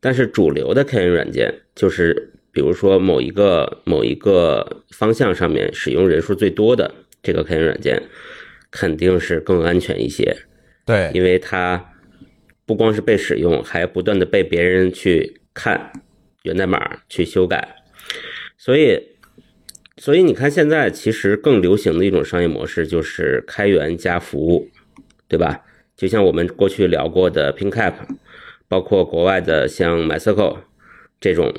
[0.00, 8.02] 但是主流的开源软件，就是比如说某一个某一个方向上面使用人数最多的这个开源软件，
[8.72, 10.36] 肯定是更安全一些。
[10.84, 11.92] 对，因为它
[12.66, 15.92] 不光是被使用，还不断的被别人去看
[16.42, 17.76] 源代码去修改，
[18.56, 19.08] 所以。
[19.96, 24.70] 所以你看，现在其实更流行的一种商业模式就是开源加服务，
[25.28, 25.62] 对吧？
[25.94, 27.92] 就像我们过去聊过的 PinCap，
[28.66, 30.56] 包括国外的像 MySQL
[31.20, 31.52] 这种，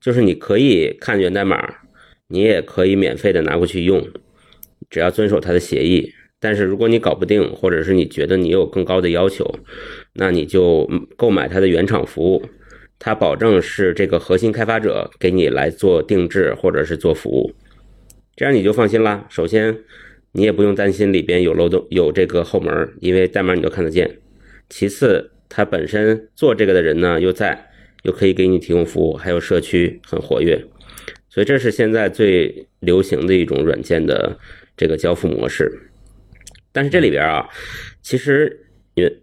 [0.00, 1.80] 就是你可以看源代码，
[2.28, 4.08] 你也可以免费的拿过去用，
[4.88, 6.14] 只要遵守它的协议。
[6.40, 9.58] 但是如果你搞不定，或者是你觉得你有更高的要求，
[10.14, 12.42] 那你就购买它的原厂服务。
[13.00, 17.54] 它保证是这个核心开发者给你来做定制或者是做服务，
[18.34, 19.24] 这样你就放心啦。
[19.30, 19.78] 首先，
[20.32, 24.18] 你也不用担心里边有漏洞、有这个后门，因为代码你都看得见。
[24.68, 27.70] 其次，它本身做这个的人呢又在，
[28.02, 30.64] 又可以给你提供服务，还有社区很活跃，
[31.28, 34.36] 所以这是现在最流行的一种软件的
[34.76, 35.88] 这个交付模式。
[36.72, 37.48] 但是这里边啊，
[38.02, 38.64] 其实。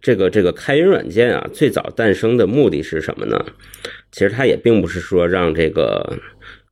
[0.02, 3.44] 这个这个开源软件啊，最早诞生的目的是什么呢？
[4.12, 6.18] 其实它也并不是说让这个，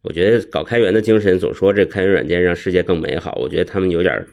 [0.03, 4.25] 我觉得搞开源的精神总说这开源软件让世界更美好，我觉得他们有点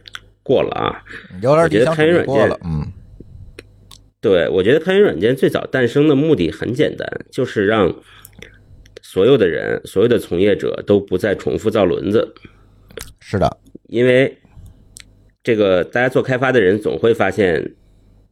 [0.43, 1.03] 过了啊。
[1.43, 2.87] 有点我觉得开源软件，嗯，
[4.21, 7.95] 对我觉得开源软件最早诞生的目的很简单，就是让
[9.01, 12.35] 所有的人、所有的从业者都不再重复造轮子。
[13.19, 14.39] 是的，因为
[15.43, 17.75] 这个大家做开发的人总会发现。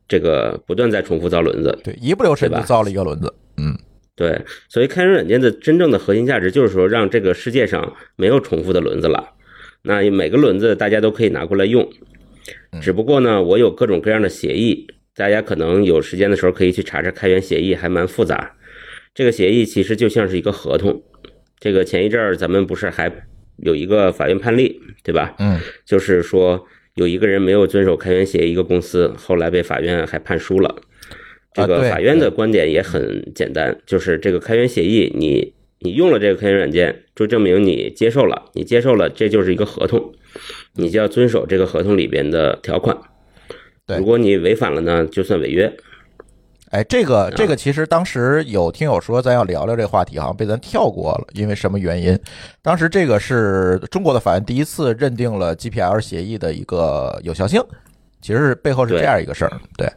[0.08, 3.32] 这个不断在重复造轮子，对，一不留神就造了一个轮子。
[3.58, 3.76] 嗯，
[4.16, 9.34] 对，所以开源软件的真正的核心价值就是说，让这个世界上没有重复的轮子了。
[9.82, 11.86] 那每个轮子大家都可以拿过来用，
[12.80, 18.56] 只不过呢，我有各种各样的协议，大家可能有时间的时候可以去查查开源协议，还蛮复杂。
[19.14, 21.02] 这个协议其实就像是一个合同。
[21.60, 23.12] 这个前一阵儿咱们不是还
[23.58, 25.34] 有一个法院判例，对吧？
[25.38, 26.66] 嗯，就是说。
[26.98, 30.74] 有一个人没有遵守开源协议，一个公司后来被法院还判输了。
[31.54, 40.12] 这个法院的观点也很简单，就是这个开源协议，你你用了这个开源软件，就证明你接受了，你接受了，这就是一个合同，
[40.74, 42.98] 你就要遵守这个合同里边的条款。
[43.96, 45.72] 如果你违反了呢，就算违约。
[46.70, 52.18] 哎，这个这个其实当时有听友说咱要聊聊这个话题，好像被咱跳过了，因为什么原因？
[52.60, 57.62] 当时这个是中国的法院第一次认定了 GPL 协议的一个有效性，
[58.20, 59.52] 其实是背后是这样一个事儿。
[59.78, 59.90] 对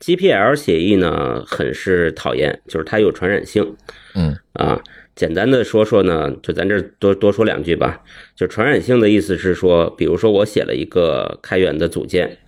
[0.00, 3.74] ，GPL 协议呢很是讨厌，就是它有传染性。
[4.14, 4.80] 嗯啊，
[5.16, 8.00] 简单的说说呢，就咱这多多说两句吧。
[8.36, 12.38] 就传染性的意思是说，比如说我写了一个开源的组件，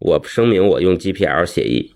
[0.00, 1.94] 我声明我用 GPL 协议。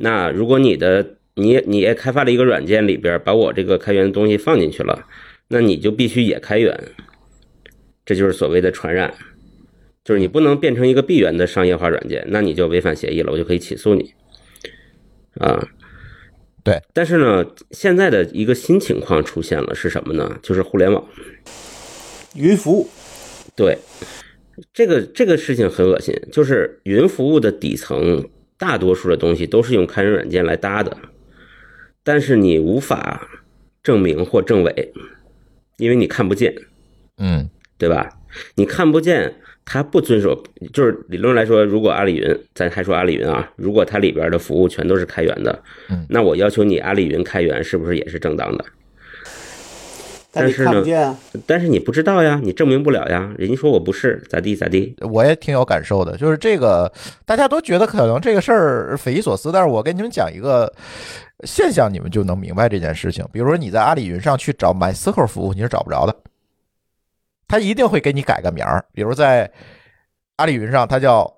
[0.00, 5.06] 那如果你的你你也开发了一个软件里边把我这个开源的东西放进去了，
[5.48, 6.74] 那你就必须也开源，
[8.06, 9.12] 这就是所谓的传染，
[10.04, 14.14] 就是你不能变成一个闭源的商业化软件，那你就违反协议了，我就可以起诉你，
[15.34, 15.68] 啊。
[16.64, 20.38] 对，但是呢，现在的一个新情况出现了，是什么呢？
[20.42, 21.02] 就是互联网。
[22.34, 22.86] 云服务，
[23.56, 23.78] 对，
[24.74, 28.28] 这个这个事情很恶心，就是云服务的底层，
[28.58, 30.96] 大多数的东西都是用开源软件来搭的，
[32.02, 33.28] 但是你无法
[33.82, 34.92] 证明或证伪，
[35.76, 36.54] 因为你看不见，
[37.18, 38.08] 嗯对吧？
[38.56, 39.32] 你看不见，
[39.64, 40.42] 它不遵守，
[40.72, 48.64] 就是理论来说，如果阿里云，咱还说阿里云啊，如果它里边的服务全都是开源的，嗯那我要求你阿里云开源，是不是也是正当的？
[50.30, 51.18] 但是呢看不见啊。
[51.46, 54.94] 但是你不知道呀，你证明不了呀，人家说我不是，咋地咋地。
[55.00, 56.92] 我也挺有感受的，就是这个
[57.24, 60.72] 大家都觉得可能这个事儿匪夷所思，但是我跟你们讲一个
[61.44, 63.24] 现象，你们就能明白这件事情。
[63.32, 66.14] 比如说你在阿里云上去找 MySQL 服务，你是找不着的，
[67.46, 69.50] 他一定会给你改个名儿，比如在
[70.36, 71.32] 阿里云上它叫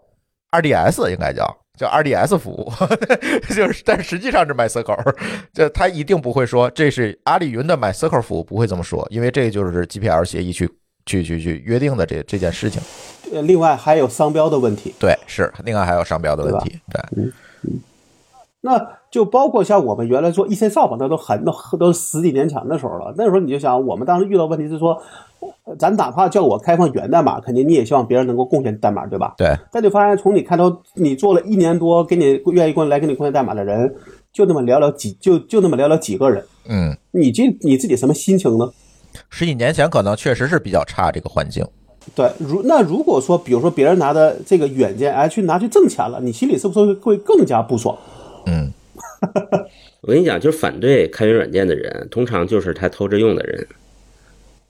[0.51, 1.57] RDS，应该叫。
[1.81, 2.71] 叫 RDS 服务，
[3.55, 5.17] 就是，但实际上是 MySQL，
[5.51, 10.69] 这他一定不会说这是阿里云的 MySQL 服务，不会这么说，因为这就是 GPL 协议去
[11.07, 12.83] 去去去约定的这这件事情。
[13.33, 17.33] 呃另外还有商标的问题，对，是，另外还有商标的问题，对，
[18.63, 23.15] 那就包括像我们原来做 EC 扫把，那都很都都十几年前的时候了。
[23.17, 25.01] 那时候你就想，我们当时遇到问题是说，
[25.65, 29.35] 呃咱哪怕叫我开放源代码，肯定你也希望别人能够贡献代码，对吧？
[29.39, 33.95] 对，但你发现从你开头你做了一年多，给你愿意过来给你贡献代码的人，
[34.33, 38.71] 就那么寥寥几，就就那么寥寥几个人，嗯，你这你自己什么心情呢？
[39.31, 41.67] 十几年前可能确实是比较差这个环境，
[42.15, 47.97] 对，如那如果说，比如说别人拿的这个软件，哎，去拿去挣钱了，你心里是不是会更加不爽？
[48.47, 48.73] 嗯，
[50.03, 53.67] 我跟你讲，就是反对开源软件的人，通常就是他偷着用的人。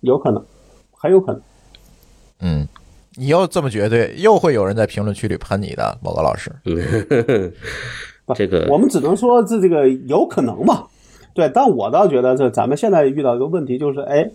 [0.00, 0.44] 有可能，
[0.92, 1.42] 很有可能。
[2.40, 2.66] 嗯，
[3.16, 6.50] 你要这么绝对，又会有人在评论区里喷你的，某个老师，
[8.24, 10.86] 不这个我们只能说这这个有可能嘛。
[11.34, 14.30] 对，但我倒觉得这咱们现在遇到一个问题就是，哎，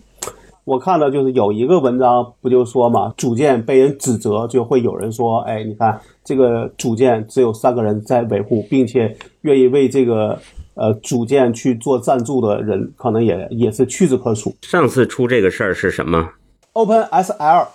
[0.66, 10.36] 我看到就是有一个文章不就说嘛，组件被人指责，就会有人说，哎，你看这个组件只有三个人在维护，并且愿意为这个
[10.74, 14.52] 呃组件去做赞助的人，可能也也是屈指可数。
[14.62, 16.30] 上次出这个事儿是什么
[16.72, 17.68] ？OpenSL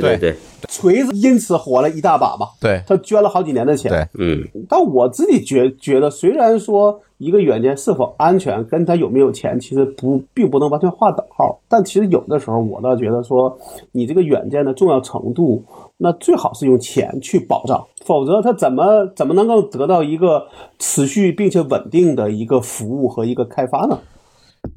[0.00, 0.36] 对对对对，
[0.68, 3.90] 锤子因此火了一大把嘛，对他捐了好几年的钱。
[3.90, 11.60] 对，嗯，但我自己觉觉得，虽然说一个软件是否安全跟它有没有钱，其实不并不能完全划等号。
[11.68, 13.58] 但其实有的时候，我倒觉得说，
[13.92, 15.64] 你这个软件的重要程度，
[15.96, 20.46] 那最好是用钱去保障，否则它怎么怎么能够得到一个
[20.78, 23.98] 持续并且稳定的一个服务和一个开发呢？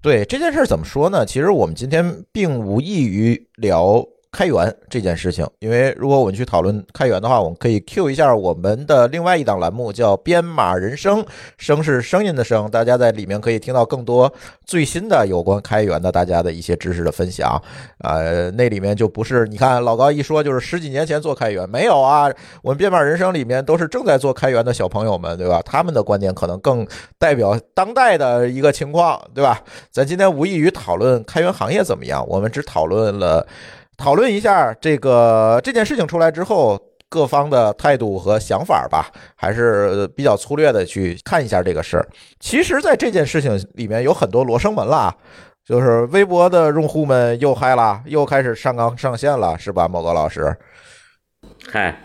[0.01, 1.25] 对这件事儿怎么说呢？
[1.25, 4.06] 其实我们今天并无异于聊
[4.38, 11.26] 开源这件事情，因为如果我们去讨论开源的话，我们可以 Q 一下我们的另外一档栏目，叫“编码人生”，
[11.58, 14.32] 声是声音的声，大家在里面可以听到更多
[14.63, 17.60] 最新的有关开源的大家的一些知识的分享。
[18.02, 25.60] 呃，那里面就不是你看老高一说就是十几年前做开源，没有啊，我们编码人生里面都是正在做开源的小朋友们，对吧？
[25.65, 26.86] 他们的观点可能更
[27.17, 29.60] 代表当代的一个情况，对吧？
[29.89, 33.47] 咱今天无异于讨论开源行业怎么样，我们只讨论了
[33.97, 36.81] 讨论一下这个这件事情出来之后。
[37.10, 42.05] 各方的态度和想法吧，还是比较粗略的去看一下这个事儿。
[42.38, 45.15] 其实，在这件事情里面有很多罗生门啦，
[45.65, 50.53] 就是微博的用户们又嗨啦，又开始上纲上线了，是吧，某个老师？
[51.71, 52.01] 嗨，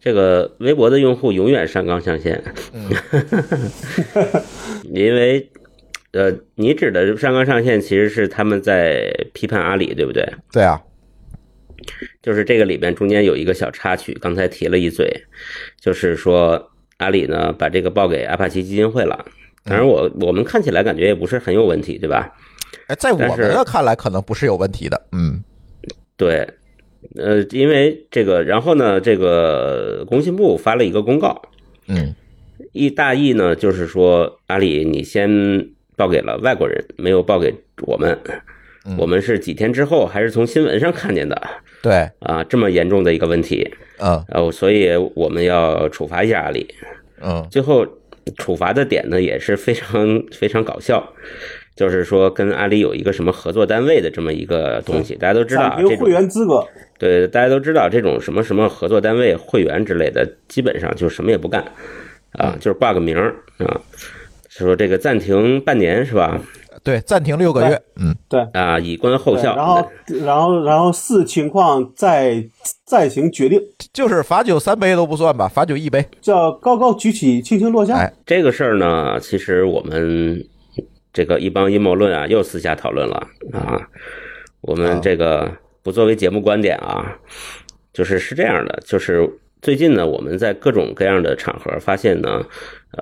[0.00, 2.90] 这个微博的用户永远上纲上线，嗯
[4.90, 5.50] 因为
[6.12, 10.26] 呃，你指的上纲上线其实是他们在批判阿里，对不对？
[10.50, 10.80] 对啊，
[12.22, 15.24] 就是这个里边中间有一个小插曲，刚才提了一嘴，
[15.80, 19.24] 就是说阿里呢把这个报给阿帕奇基金会了。
[19.64, 22.32] 当然我我们看起来感觉也不是很有问题，对吧？
[22.86, 25.06] 哎，在我们的看来，可能不是有问题的。
[25.12, 25.42] 嗯
[26.16, 26.48] 对，
[27.16, 31.42] 呃，因为这个，然后呢，这个工信部发了一个公告，
[31.88, 32.14] 嗯
[32.72, 38.18] 一大意呢就是说阿里你先报给了外国人，没有报给我们。
[38.86, 41.40] 嗯我们是几天之后，还是从新闻上看见的
[41.82, 42.44] 对，啊？
[42.44, 43.68] 这么严重的一个问题，
[43.98, 46.66] 嗯呃，所以我们要处罚一下阿里。
[47.22, 47.86] 嗯最后
[48.36, 51.12] 处罚的点呢也是非常非常搞笑，
[51.74, 56.66] 就是说跟阿里有一个什么合作单位的这么一个东西，大家都知道暂停会员资格，
[56.98, 61.64] 对，大家都知道这种什么什么合作单位、会员之类的，基本上就什么也不干
[62.32, 63.80] 啊，就是挂个名儿啊。
[64.48, 66.40] 说这个暂停半年是吧？
[66.86, 69.56] 对，暂停六个月，嗯，对，啊，以观后效。
[69.56, 69.84] 然后
[70.24, 72.48] 然后然后视情况再
[72.84, 73.60] 再行决定，
[73.92, 76.06] 就是罚酒三杯都不算吧，罚酒一杯。
[76.20, 77.96] 叫高高举起，轻轻落下。
[77.96, 80.40] 哎这个事儿呢，其实我们
[81.12, 83.16] 这个一帮阴谋论啊，又私下讨论了
[83.52, 83.80] 啊。
[84.60, 85.50] 我们这个
[85.82, 87.18] 不作为节目观点啊，
[87.92, 89.28] 就是是这样的，就是
[89.60, 92.44] 最近呢，我们在各种各样的场合发现呢，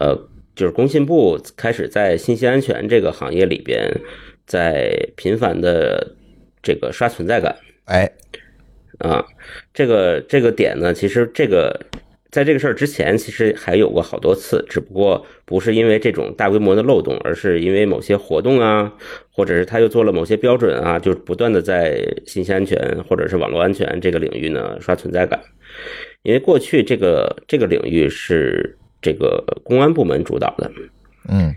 [0.00, 0.18] 呃，
[0.54, 3.90] 就是工信部开始在信息安全这个行业里边，
[4.46, 6.14] 在频繁的
[6.62, 7.56] 这个刷存在感。
[7.86, 8.10] 哎，
[8.98, 9.24] 啊，
[9.72, 11.78] 这个这个点呢，其实这个
[12.30, 18.92] 在这个事儿之前，其实还有过好多次，只不过不是因为这种大规模的漏洞，而是因为某些活动啊，
[19.30, 25.40] 或者是他又做了某些标准啊，就不断的在信息安全或者是网络安全这个领域呢刷存在感。
[26.22, 30.72] 因为过去这个这个领域是这个公安部门主导的，
[31.28, 31.54] 嗯，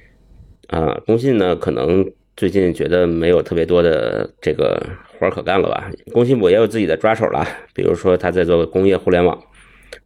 [0.67, 2.05] 啊，工信呢可能
[2.35, 4.85] 最近觉得没有特别多的这个
[5.17, 5.89] 活儿可干了吧？
[6.11, 9.41] 工信部也有自己的抓手了，比如说他在做工业互联网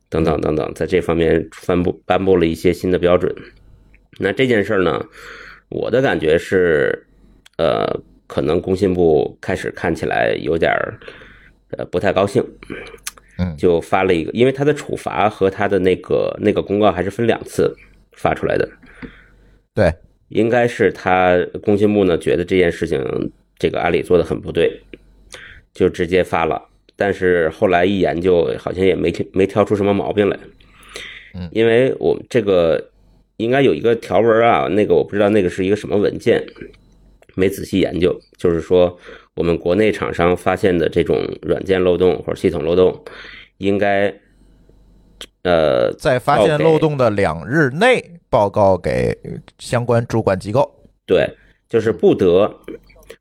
[0.07, 3.35] 等等等等，在这方面颁布颁布了一些新的标准。
[4.19, 5.03] 那这件事儿呢，
[5.69, 7.07] 我的感觉是，
[7.57, 10.99] 呃，可能工信部开始看起来有点儿
[11.71, 12.45] 呃不太高兴，
[13.41, 17.75] 嗯就发了一个，因为他的处罚和他的那个那个公告还是分两次
[18.11, 18.69] 发出来的。
[19.73, 19.91] 对，
[20.27, 23.01] 应该是他工信部呢觉得这件事情
[23.57, 24.79] 这个阿里做的很不对，
[25.73, 26.61] 就直接发了。
[26.95, 30.37] 但是后来一研究，好像也没没挑出什么毛病来。
[31.33, 32.91] 嗯因为我这个
[33.37, 36.45] 应该有一个条文啊，那个我不知道那个是一个什么文件，
[37.33, 38.19] 没仔细研究。
[38.37, 38.95] 就是说，
[39.35, 43.03] 我们国内厂商发现的这种软件漏洞或者系统漏洞，
[43.57, 44.13] 应该
[45.43, 49.17] 呃在发现漏洞的两日内报告给
[49.57, 50.69] 相关主管机构。
[51.05, 51.27] 对，
[51.69, 52.59] 就是不得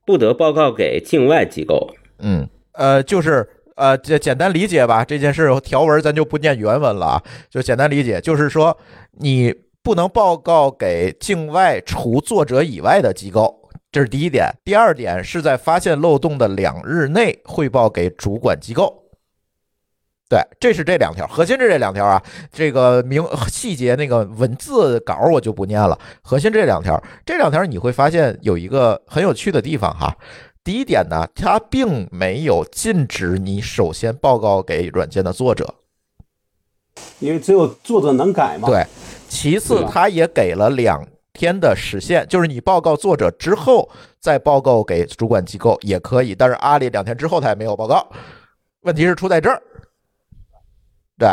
[0.05, 1.88] 不得报告给境外机构。
[2.18, 8.77] 嗯，呃，就是呃，简简单理解吧，这件事条文咱就不念原文了啊，就简单理解，就是说
[9.12, 13.60] 你不能报告给境外除作者以外的机构。
[13.92, 18.96] 这是第一点，第二点是在发现漏洞的两日内汇报给主管机构。
[20.29, 22.22] 对，这是这两条，核心是这两条啊。
[22.53, 30.16] 这个明细节那个文字稿我就不念了，核心这两条，这两条你会发现有一个很有趣的地方哈。
[30.62, 35.74] 第一点呢，它并没有禁止你首先报告给软件的作者，
[37.18, 38.68] 因为只有作者能改嘛。
[38.68, 38.87] 对。
[39.29, 43.88] 其次它也给了两天的时限，就是你报告作者之后
[44.19, 48.07] 再报告给主管机构也可以，但是阿里两天之后他也没有报告。
[48.83, 49.62] 问题是出在这儿，
[51.19, 51.29] 对。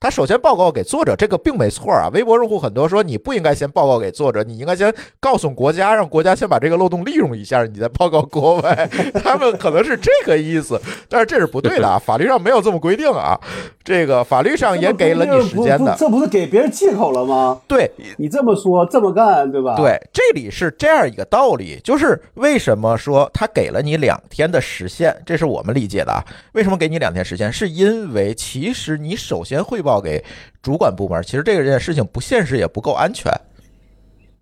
[0.00, 2.10] 他首先报告给作者，这个并没错啊。
[2.12, 8.90] 微博用户很多说你不应该先报告给作者，你应该先告诉国家，让国家先把这个漏洞利用一下，你再报告国外。
[9.22, 10.76] 他们可能是这个意思，
[11.08, 13.40] 但是这是不对的啊，法律上没有这么规定啊。
[13.84, 17.60] 这个法律上也给了你时间的，这不是给别人借口了吗？
[17.66, 26.24] 对，你这么说，这么干，对吧？，对，这里是这样一个道理，就是为什么说他给了你两天的时限，这是我们理解的啊。
[26.52, 27.52] 为什么给你两天时间？
[27.52, 30.24] 是因为其实你首先汇报给
[30.62, 33.32] 主管部门，其实这个件事情不现实也不够安全，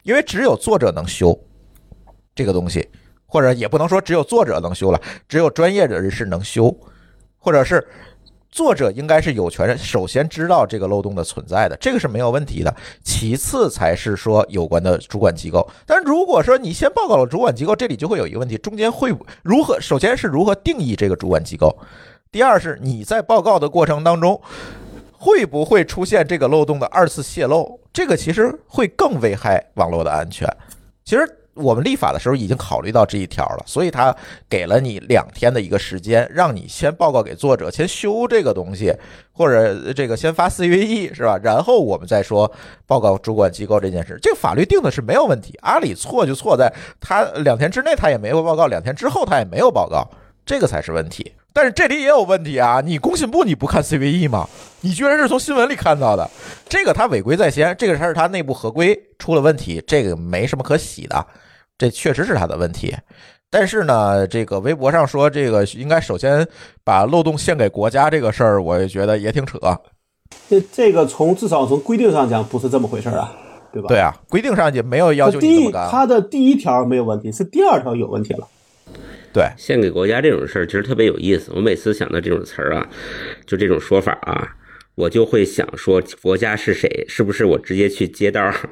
[0.02, 1.38] 因为只有作者能修
[2.34, 2.86] 这个东西，
[3.24, 6.76] 或者也不能说只有作者能修了，只有专业人士能修，
[7.38, 7.86] 或者是
[8.50, 12.74] 作者应该是有权首先知道这个漏洞的存在的，这个是没有问题的。
[13.02, 15.68] 其次才是说有关的主管机构。
[15.86, 19.80] 但如果说你先报告了主管机构，这里就会有一个问题：中间会如何？
[19.80, 21.76] 首先是如何定义这个主管机构？
[22.32, 24.40] 第二是你在报告的过程当中，
[25.12, 27.78] 会不会出现这个漏洞的二次泄露？
[27.92, 30.48] 这个其实会更危害网络的安全。
[31.04, 31.24] 其实
[31.60, 34.14] 我们立法的时候已经考虑到这一条了，所以他
[34.48, 38.92] 给了你两天的一个时间，让你先报告给作者，先修这个东西，
[39.32, 41.38] 或者这个先发 CVE 是吧？
[41.42, 42.50] 然后我们再说
[42.86, 44.18] 报告主管机构这件事。
[44.22, 50.08] 这个法律定的是没有问题，阿里错就错在他两天之内他也没有报告，两天之后他也没有报告，
[50.44, 51.32] 这个才是问题。
[51.52, 52.80] 但是这里也有问题啊！
[52.80, 54.48] 你工信部你不看 CVE 吗？
[54.82, 56.30] 你居然是从新闻里看到的，
[56.68, 61.26] 这个他违规在先，这个才是他内部合规出了问题，这个没什么可洗的，
[61.80, 62.94] 这确实是他的问题。
[63.48, 66.46] 但是呢，这个微博上说这个应该首先
[66.84, 69.58] 把漏洞献给国家这个事儿，我也觉得也挺扯。
[70.48, 73.32] 这这个从至少从规定上讲不是这么回事儿啊，
[73.72, 73.88] 对吧？
[73.88, 75.90] 对啊，规定上也没有要求第一，你这么干。
[75.90, 78.46] 他的第一条没有问题，是第二条有问题了。
[79.32, 81.50] 对，献给国家这种事儿其实特别有意思。
[81.54, 82.86] 我每次想到这种词儿啊，
[83.46, 84.48] 就这种说法啊，
[85.00, 87.04] 我就会想说国家是谁？
[87.08, 88.54] 是不是我直接去街道儿？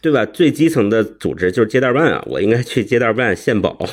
[0.00, 0.24] 对吧？
[0.26, 3.76] 最基层的组织就是街道办啊，我应该去街道办献宝。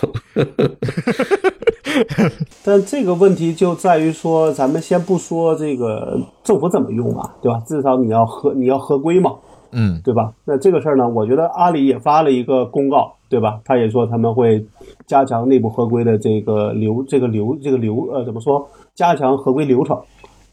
[2.64, 7.62] 但这个问题就在于说，咱们先不说这个政府怎么用啊，对吧？
[7.68, 9.36] 至少你要合你要合规嘛，
[9.72, 10.32] 嗯，对吧？
[10.46, 13.60] 那这个事儿呢，我觉得阿里也发了一个公告，对吧？
[13.66, 14.66] 他也说他们会
[15.08, 18.70] 加强内部合规的这个流这个流这个流呃怎么说？
[18.96, 20.00] 加强合规流程，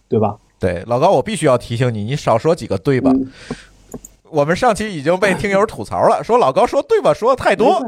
[0.09, 0.37] 对吧？
[0.59, 3.11] 对，老高，我必须要提醒你，你少说几个对吧？
[3.13, 3.27] 嗯
[4.29, 7.81] 我们上期已经被听友吐槽了，说老高说对吧说的太多，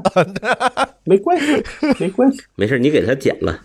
[1.02, 1.62] 没关系，
[1.98, 2.40] 没关系。
[2.54, 3.58] 没事，你给他剪了。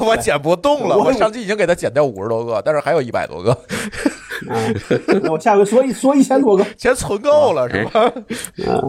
[0.00, 0.96] 我剪不动了。
[0.96, 3.50] 我我上期已经给他剪掉五十多个，但是还有一百多个，
[4.48, 4.56] 啊，
[5.22, 8.00] 那我下回说一说一千多个， 钱存够了是吧？
[8.66, 8.82] 啊，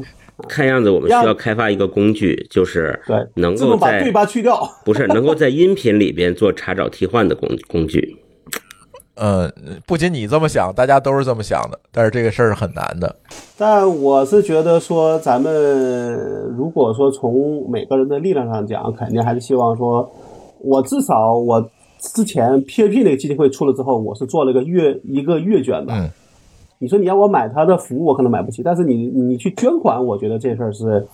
[0.47, 4.67] 看样子我们需要开发一个工具，就是对，能够把对在吧去掉。
[4.85, 8.17] 不是能够在音频里边做查找替换的工工具。
[9.15, 9.51] 呃，
[9.85, 13.13] 不仅你这么想，大家都是这么想的，但是这个事儿是很难的。
[13.55, 20.09] 但我是觉得说，咱们如果说从每个人的力量上讲，肯定还是希望说，
[20.59, 21.69] 我至少我
[22.01, 25.93] 之前 PAP 那个基金会出了之后，我是做了个月一个月捐的。
[25.93, 26.09] 嗯
[26.83, 31.07] 你说你要我买他的服务，我可能买不起，但是你你去捐款，我觉得这事儿是，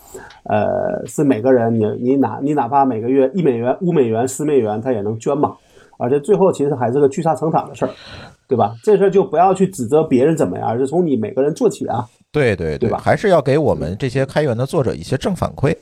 [0.43, 5.57] 呃，是每个人你你哪你哪怕每个月一美元、五美元、十美元，他也能捐嘛。
[5.97, 7.91] 而且最后其实还是个聚沙成塔的事儿，
[8.47, 8.73] 对吧？
[8.81, 12.07] 这事儿就不要去指责别人怎么样，而是从你每个人做起啊。
[12.31, 15.75] 对对对吧还是要给我们这些开源的作者一些正反馈。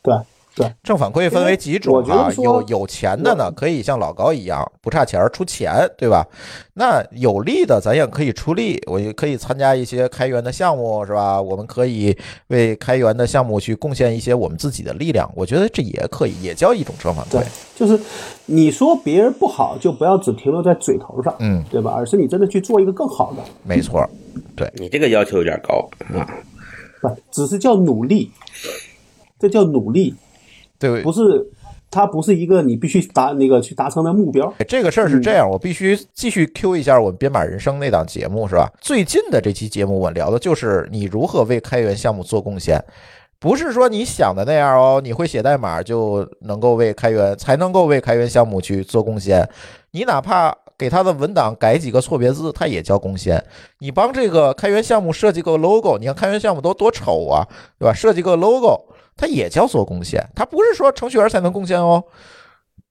[0.00, 0.14] 对
[0.54, 6.26] 对，正反馈分为几种啊，我觉得有有钱的呢，可以像老高一样不差钱儿出钱，对吧？
[6.74, 11.40] 那有力的咱也可以出力，我也可以参加一些开源的项目，是吧？
[11.40, 12.16] 我们可以
[12.48, 17.44] 为开源的项目去贡献一些我们自己的力量，我觉得这也可以，也叫一种正反馈对。
[17.76, 17.98] 就是
[18.46, 21.92] 你说别人不好，就不要只停留在嘴头上，嗯，对吧？
[21.96, 24.04] 而是你真的去做一个更好的，没错，
[24.56, 26.26] 对你这个要求有点高啊。
[27.00, 28.30] 不，只是叫努力，
[29.38, 30.14] 这叫努力，
[30.80, 31.46] 对，不是
[31.90, 34.52] 它不是一个你必须达那个去达成的目标。
[34.66, 38.68] 这个事儿是这样，我必须继续 Q 一下我们编码人生那档节目，是吧？
[38.80, 42.82] 最近的这期节目，我聊的就是你如何为开源项目做贡献，
[43.38, 49.48] 不是说你想的那样哦，你会写代码就能够为开源，才能够为开源项目去做贡献。
[49.90, 53.44] 你哪怕给他的文档改几个错别字，它也叫贡献。
[53.80, 57.44] 你帮这个开源项目设计个 logo，你看开源项目都多丑啊，
[57.78, 57.92] 对吧？
[57.92, 58.80] 设计个 logo，
[59.20, 62.02] 它也叫做贡献，它不是说程序员才能贡献哦。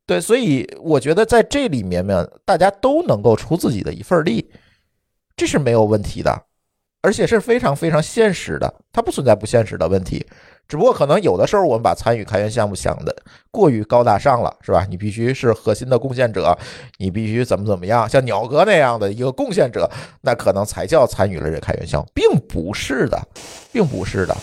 [0.06, 4.52] 对，所以我觉得在这里面呢，大家都能够出自己的一份力，
[5.36, 6.44] 这是没有问题的，
[7.02, 10.24] 而且是非常非常现实的，它不存在不现实的问题。
[10.68, 13.16] 只不过可能有的时候我们把参与开源项目想的
[13.50, 14.86] 过于高大上了，是吧？
[14.88, 16.56] 你必须是核心的贡献者，
[17.00, 19.90] 你必须怎么怎么样，像鸟哥那样的一个贡献者，
[20.22, 23.20] 那可能才叫参与了这开源项目，并不是的，
[23.72, 24.38] 并不是的。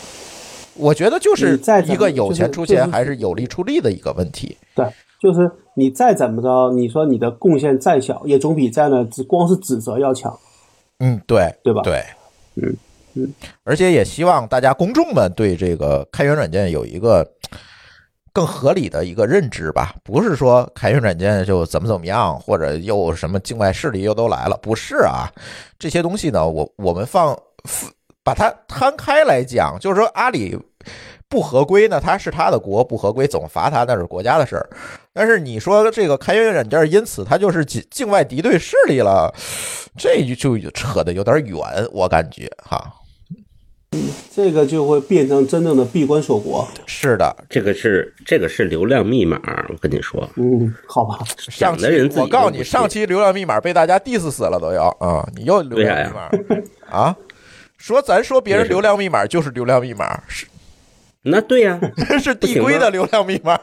[0.79, 4.57] 我觉得就是一个有钱出钱还是有力出力的一个问题。
[4.75, 4.87] 对，
[5.21, 10.39] 就是你再怎么着，你说你的贡献再小，也总比在那只光是指责要强。
[10.99, 12.03] 嗯，对，对吧对，
[12.57, 12.77] 嗯
[13.15, 17.27] 嗯，而且也希望大家公众们对这个开源软件有一个
[18.33, 25.29] 更合理的一个认知吧，不是说开源软件就怎么怎么样，或者又什么境外势力又都来了，不是啊，
[25.79, 27.39] 这些东西呢，我我们放
[28.27, 30.59] 把它摊开来讲，就是说阿里。
[31.29, 34.71] 不合规呢，它是他的国，不合规怎么罚他那是国家的事儿。
[35.13, 39.35] 但是你说这个开源软件因此它就是境境外敌对势力了，
[39.99, 41.59] 这就就扯得有点远，
[41.93, 42.81] 我感觉哈。
[44.33, 46.67] 这个就会变成真正的闭关锁国。
[46.87, 56.31] 是的，这个是这个是流量密码，我跟你说，嗯，好吧，上期想的人我告诉你，上期流量密码被大家 diss 死了都要啊、你又流量密码
[56.89, 57.17] 啊？
[57.77, 60.47] 说咱说别人流量密码就是流量密码，是
[61.23, 61.79] 那对呀、
[62.23, 63.59] 是递归的流量密码。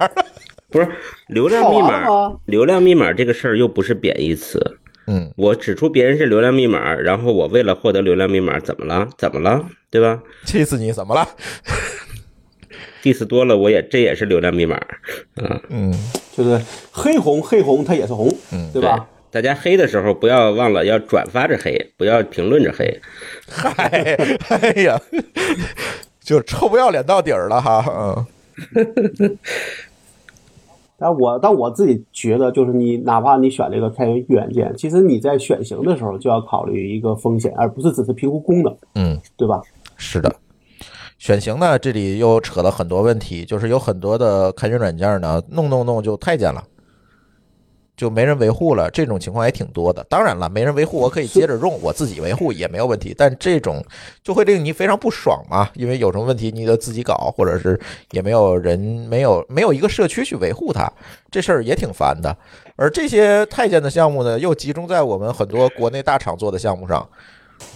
[0.69, 0.87] 不是
[1.27, 2.03] 流量密码，
[2.45, 4.59] 流量密码这个事儿又不是贬义词。
[5.05, 9.07] 嗯，我指出别人是流量密码，然后我为了获得流量密码，怎么了？
[9.17, 9.63] 怎么了？
[9.91, 11.27] 对吧气死你怎么了
[13.03, 14.75] ？？diss 多了，我也这也是流量密码，
[15.35, 15.93] 啊，嗯，
[16.35, 16.59] 就是
[16.91, 19.07] 黑红黑红它也是红，嗯对吧？
[19.33, 23.01] 大家黑的时候不要忘了要转发着黑，不要评论着黑。
[23.49, 24.15] 嗨，
[24.49, 25.01] 哎呀，
[26.21, 27.83] 就臭不要脸到底儿了哈。
[27.89, 29.35] 嗯，
[30.99, 39.59] 但我但我自己觉得，就是你哪怕你选这个开源软件，其实你在选型的时候就要考虑一个风险，而不是只是评估功能，嗯，对吧？
[39.97, 40.31] 是的。
[41.17, 46.63] 选型呢，这里又扯了很多问题，就是有很多的开源软件呢，弄弄弄就太监了。
[47.95, 50.03] 就没人维护了，这种情况也挺多的。
[50.09, 53.13] 当然了，没人维护我可以接着用，我自己维护也没有问题。
[53.15, 53.83] 但这种
[54.23, 57.79] 就会令你非常不爽嘛，因为有什么问题你得自己搞，或者是
[58.11, 60.91] 也没有人没有没有一个社区去维护它，
[61.29, 62.35] 这事儿也挺烦的。
[62.75, 67.07] 而这些太监的项目呢，又集中在我们很多国内大厂做的项目上，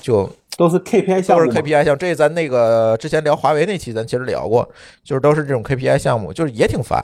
[0.02, 1.98] 就都是 KPI 项目都是，KPI 项目。
[1.98, 4.68] 这咱那个之前聊华为那期，咱其实聊过，
[5.04, 7.00] 就是都是这种 KPI 项目，就是也挺烦。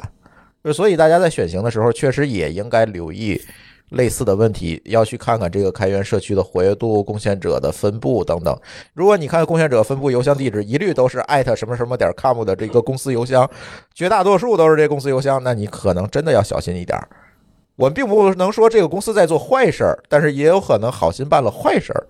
[0.72, 3.41] 所以大家在选型的时候，确实也应该留意
[3.89, 8.57] 类似的问题，要去看看这个开源社区的活跃度、贡献者的分布等等。
[8.93, 13.49] 如果你看贡献者分布邮箱地址一律都是艾特什么什么点 com 的这个公司邮箱，
[13.93, 16.97] 绝大多数都是这公司邮箱，那你可能真的要小心一点。
[17.76, 22.07] 我们并不能说这个公司在做坏事儿，但是也有可能好心办了坏事儿，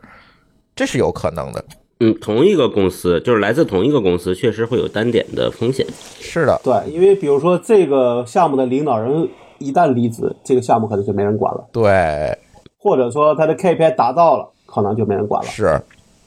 [0.76, 1.66] 这是有可能的。
[1.99, 5.85] 嗯，同一个公司就是来自同一个公司，确实会有单点的风险。
[6.19, 9.29] 是的，对，因为比如说这个项目的领导人
[9.59, 12.37] 一旦离职，这个项目可能就没人管了，对，
[12.77, 15.49] 或者说他的 KPI 达到了，可能就没人管了。
[15.49, 15.79] 是，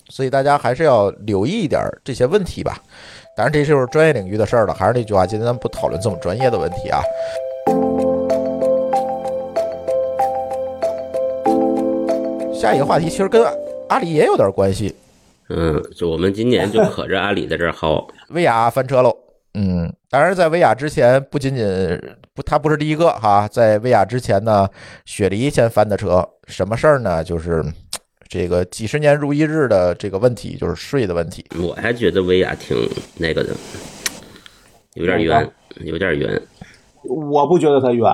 [0.08, 2.78] 所以大家还是要留意一点儿这些问题吧。
[3.36, 4.72] 当然，这就是专业领域的事儿了。
[4.72, 7.02] 还是那句话，今天咱们不讨论这么专业的问题啊。
[12.54, 13.44] 下一个话题其实跟
[13.88, 14.94] 阿里也有点关系，
[15.48, 18.04] 嗯，就我们今年就可着阿里在这儿薅。
[18.30, 19.16] 薇娅翻车喽。
[19.54, 21.64] 嗯，当然，在薇娅之前，不仅仅
[22.34, 24.68] 不，他不是第一个哈，在薇娅之前呢，
[25.06, 26.28] 雪梨先翻的车。
[26.46, 27.24] 什么事儿呢？
[27.24, 27.64] 就是
[28.28, 31.42] 这个几十年如一日的这个问题，就是税的问题。
[31.58, 32.76] 我还觉得薇娅挺
[33.16, 33.54] 那个的，
[34.94, 35.50] 有点冤，
[35.84, 36.42] 有点冤。
[37.04, 38.04] 我不觉得他冤，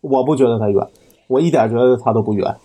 [0.00, 0.86] 我不觉得他冤，
[1.26, 2.56] 我一点觉得他都不冤。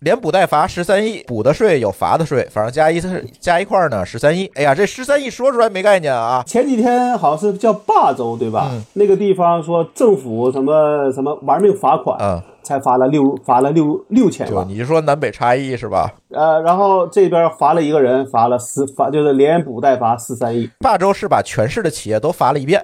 [0.00, 3.00] 连补带罚十三亿，补的税有罚的税，反正加一
[3.38, 4.50] 加一块儿呢十三亿。
[4.54, 6.42] 哎呀，这十三亿说出来没概念啊！
[6.46, 8.68] 前几天好像是叫霸州对吧？
[8.72, 14.64] 嗯那个地方说政府什么什么玩命罚款，嗯，才罚了六罚了六六千万。
[14.64, 16.10] 就你就说南北差异是吧？
[16.30, 20.70] 呃，然后这边罚了一个人，罚了十罚就是连补带罚十三亿。
[20.78, 22.82] 霸州是把全市的企业都罚了一遍，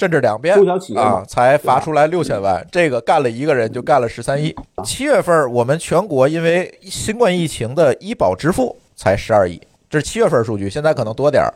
[0.00, 2.66] 甚至两遍中小企业嘛啊，才罚出来六千万。
[2.72, 4.56] 这个干了一个人就干了十三亿。
[4.82, 11.52] 七月份我们全国因为新冠疫情的医保支付才十二亿，这是七月份数据，现在可能多点儿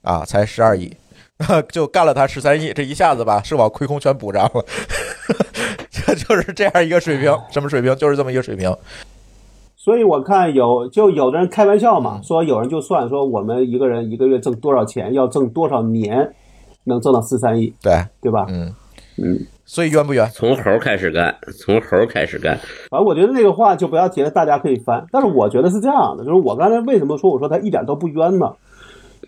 [0.00, 0.90] 啊，才十二亿。
[1.70, 4.64] 就干了他十三亿，这一下子吧，社保亏空全补上了，
[5.92, 7.94] 这 就是这样一个水平，什么水平？
[7.96, 8.74] 就是这么一个水平。
[9.76, 16.34] 所以我看有就有的人开玩笑嘛，说有人就算说我们一个人一个月挣多少钱，要挣多少年
[16.84, 18.46] 能挣到四三亿，对，对吧？
[18.48, 18.72] 嗯
[19.16, 20.28] 嗯，所以冤不冤？
[20.30, 22.58] 从猴开始干，从猴开始干。
[22.90, 25.04] 反正我觉得那个话就不要提了，大家可以翻。
[25.12, 28.52] 但是我觉得是这样的，就是我刚才为什么说我说他一点都不冤呢？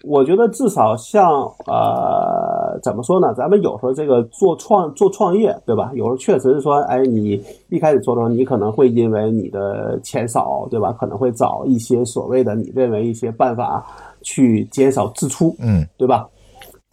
[0.02, 1.30] 我觉得至少像
[1.66, 3.32] 呃怎么说呢？
[3.34, 5.90] 咱们有时候这个做创做创业，对吧？
[5.94, 10.92] 有时候确实是说，哎，你一开始做的时候，你可能会因为你的钱少，对吧？
[10.92, 13.84] 可能会找一些所谓的你认为一些办法
[14.22, 16.28] 去减少支出，嗯，对吧？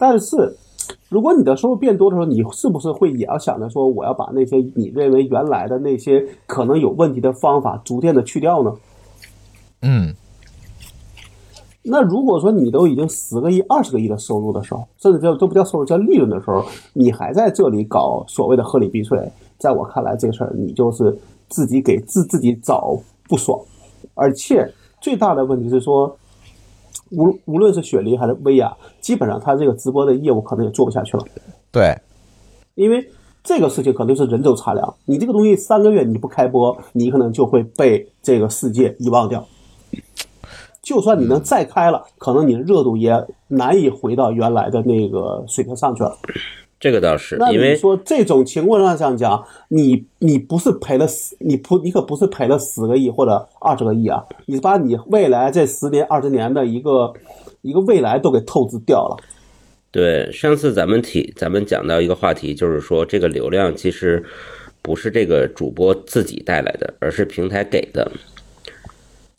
[0.06, 0.54] 但是，
[1.08, 8.74] 如果你的收入变多的时候，你是不是会也要想着说，我要把那些你认为原来的那些可能有问题的方法逐渐的去掉呢？
[9.80, 10.14] 嗯，
[11.84, 19.18] 那如果说你都已经十个亿、二十个亿的收入的时候，甚至叫都不叫收入，叫利润的时候，你还在这里搞所谓的合理避税，
[19.56, 21.16] 在我看来，这事儿你就是
[21.48, 22.94] 自己给自自己找
[23.26, 23.58] 不爽，
[24.12, 26.14] 而且最大的问题是说，
[27.16, 31.24] 无无论是雪梨还是薇娅，基本上他这个直播的业务可能也做不下去了。
[31.70, 31.96] 对，
[32.74, 33.06] 因为
[33.42, 39.46] 这个事情可能是人走茶凉，你这个东西三个月你不开播，你可能就会被这个世界遗忘掉。
[40.82, 46.14] 就算你能再开了，可能你的热度也难以回到原来的那个水平上去了。
[46.84, 57.10] 这个倒是那因为你说这种情况上讲，你你不是赔了十，你不你可不是赔了十个亿或者二十个亿啊，你把你未来这十年二十年的一个
[57.62, 59.16] 一个未来都给透支掉了。
[59.90, 64.22] 对上次咱们提咱们讲到一个话题，就是说这个流量其实
[64.82, 68.12] 不是这个主播自己带来的，而是平台给的。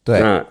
[0.03, 0.43] 对，那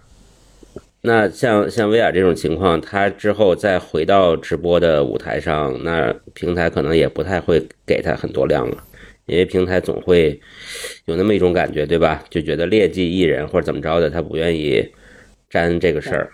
[1.07, 8.83] 那像像薇娅这种情况，她之后再回到直播的舞台上，那平台可能也不太会给她很多量了，
[9.27, 10.41] 因为平台总会
[11.05, 12.25] 有那么一种感觉，对吧？
[12.31, 14.83] 就觉得劣迹艺人或者怎么着的，他不愿意
[15.51, 16.31] 沾这个事儿。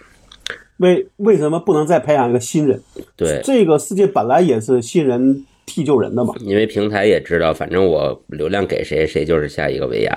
[0.77, 2.81] 为为什么不能再培养一个新人？
[3.16, 6.33] 对，这个世界本来也是新人替旧人的嘛。
[6.43, 10.16] 因为平台也知道，反正我流量给谁，谁就是下一个薇娅。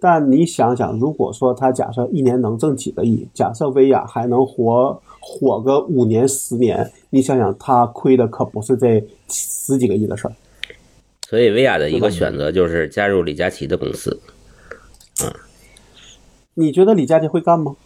[0.00, 10.32] 但你想想，如果说他假设一年能挣几个亿，假设薇娅还能活火个五年十年，你想想他亏的可不是这十几个亿的事儿。
[11.28, 14.18] 所以薇娅的一个选择就是加入李佳琦的公司。
[16.54, 17.76] 你觉得李佳琦会干吗？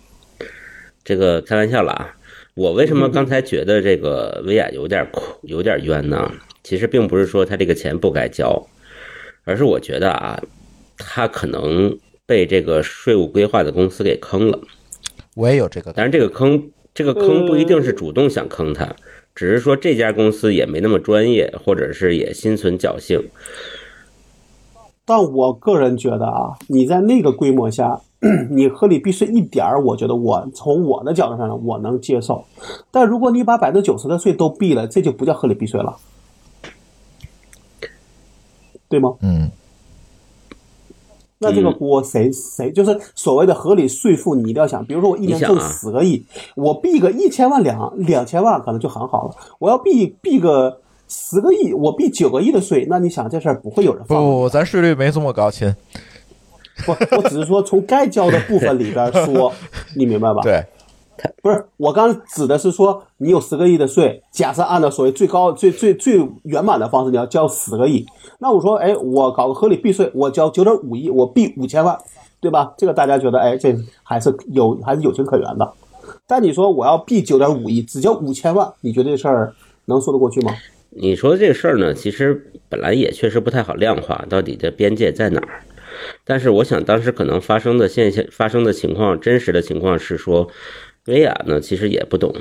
[1.04, 2.16] 这个开玩笑了啊！
[2.54, 6.30] 我为什么刚才觉得这个薇娅有点苦、有点冤呢？
[6.62, 8.66] 其实并不是说他这个钱不该交，
[9.44, 10.40] 而是我觉得啊，
[10.98, 14.60] 他可能被这个税务规划的公司给坑了。
[15.34, 18.94] 我也有这个但是，这个坑，这个坑不一定是主动想坑他，
[19.34, 23.28] 只是说这家公司也没那么专业，或者是也心存侥幸。
[25.04, 28.00] 但我个人觉得啊，你在那个规模下，
[28.50, 32.44] 你合理避税一点儿，我觉得我从我的角度上呢，我能接受。
[32.90, 35.96] 但如果你把百分之九十的税都避了，这就不叫合理避税了，
[38.88, 39.14] 对吗？
[39.20, 39.50] 嗯，
[41.38, 46.24] 那这个锅谁谁就是所谓的合理税负，你一定要想，比如说我一年挣十个亿，
[46.54, 54.22] 我避个一千万两两千万可能就很好了，我要避避个十个亿，我避九个亿的税，那你想这事儿不会有人放？
[54.22, 55.74] 不，咱税率没这么高，亲。
[56.86, 59.52] 不，我只是说从该交的部分里边说，
[59.94, 60.64] 你明白吧？，对，
[61.42, 68.04] 不是我刚指的是说，你有十个亿的税，假设按照所谓最高、最最最圆满的方式，你要交十个亿，
[68.40, 71.96] 那我说，哎，我搞个合理避税，我交九点五亿，我避五千万，
[72.40, 72.74] 对吧？
[72.76, 75.72] 这个大家觉得，哎，这还是有还是有情可原的。
[76.26, 79.54] 但你说我要避九点五亿，只交五千万，你觉得这事儿
[79.86, 80.52] 能说得过去吗？
[80.90, 85.62] 你说这个事儿呢，其实本来也确实不太好量化，到底这边界在哪儿？
[86.24, 90.48] 但是我想当时可能发生的现象、发生的情况、真实的情况是说，
[91.06, 92.34] 薇娅呢其实也不懂，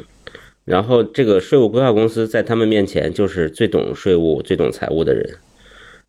[0.65, 5.37] 然后这个税务规划公司在他们面前就是最懂税务、最懂财务的人，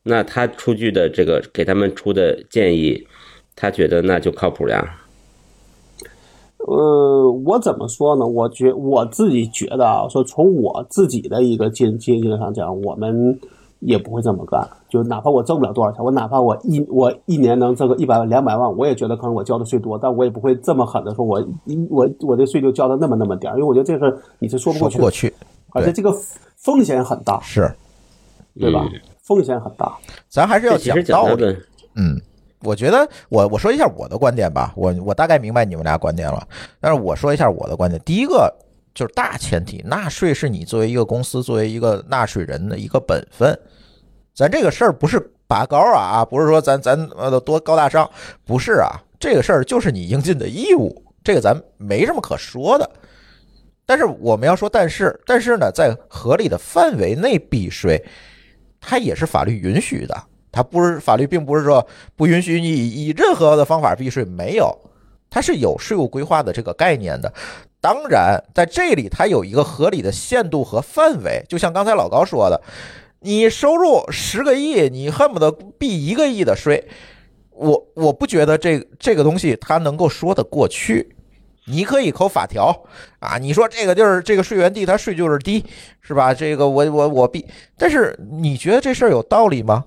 [0.05, 3.07] 那他出具的这个给他们出的建议，
[3.57, 5.01] 他觉得那就靠谱呀。
[6.59, 8.27] 呃，我怎么说呢？
[8.27, 13.39] 我觉我自己觉得啊，说从我自己的一个经经济上讲，我们
[13.85, 14.69] 也不会这么干。
[14.89, 25.33] 就哪怕我挣不了多少钱，我哪怕我一我一年能挣个一百万、两百万，我也觉得可能我交的税多，但我也不会这么狠的说我一我我这税就交的那么那么点儿，因为我觉得这事儿你是说不过去
[25.73, 26.13] 而且这个
[26.57, 27.71] 风险很大，是，
[28.59, 28.89] 对吧？
[28.93, 29.91] 嗯风险很大。
[30.29, 31.47] 咱还是要讲道理。
[31.97, 32.21] 嗯，
[32.61, 36.47] 我觉得我我说一下我的观点吧，我我大概明白你们俩观点了，
[36.79, 37.99] 但是我说一下我的观点。
[38.05, 38.55] 第一个
[38.95, 43.59] 就是大前提，纳税是你作为一个公司、作为一个纳税人的一个本分。
[44.35, 48.11] 咱这个事儿不是拔高啊啊，不是说咱咱呃多高大上，
[48.45, 52.91] 不是啊，这个事儿就是你应尽的义务，这个咱没什么可说的。
[53.87, 58.03] 但是我们要说，但是但是呢，在合理的范围内避税，
[58.81, 60.17] 它也是法律允许的。
[60.51, 64.73] 它不是法律，并不是说不允许你以以任何的方法避税，没有，
[65.29, 67.33] 它是有税务规划的这个概念的。
[67.81, 72.63] 当然，在这里它有一个合理的限度和范围，就像刚才老高说的，
[73.25, 76.87] 你收入十个亿，你恨不得避一个亿的税，
[77.51, 81.17] 我我不觉得这这个东西它能够说得过去。
[81.67, 82.85] 你可以扣法条
[83.21, 85.65] 啊，你说这个地儿这个税源地它税就是低，
[86.03, 86.35] 是吧？
[86.35, 87.47] 这个我我我避，
[87.79, 89.87] 但是你觉得这事儿有道理吗？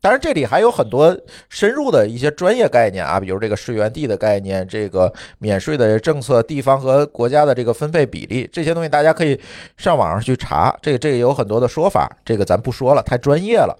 [0.00, 1.14] 当然，这里还有很多
[1.50, 9.38] 深入的一些专业概念啊，比如这个税源地的概念，这个免税的政策、地方和国家的这个分配比例，这些东西大家可以
[9.76, 10.74] 上网上去查。
[10.80, 13.78] 这个这个有很多的说法，这个咱不说了，太专业了。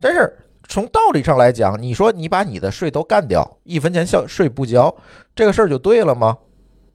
[0.00, 0.32] 但是
[0.68, 4.94] 从道理上来讲，你说你把你的税都干掉，一分钱交税不交，
[5.34, 6.38] 这个事儿就对了吗？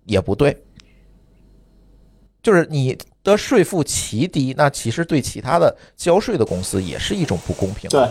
[0.06, 0.64] 也不对。
[2.42, 7.88] 就是你的税负奇低，那其实对其他的交税的公司也是一种不公平。
[7.90, 8.08] 对，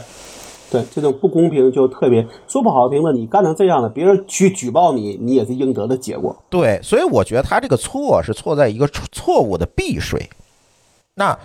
[0.70, 6.36] 对，这种不公平就特别说不好听的，你干成这样的，别人去举报你，你也是应得的结果。
[6.48, 10.30] 对，所以我觉得他这个错是错在一个错误的避税。
[11.14, 11.36] 那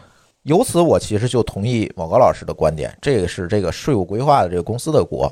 [0.43, 5.32] 由此，我其实就同意某个老师的观点，这个是这个税务规划的这个公司的锅。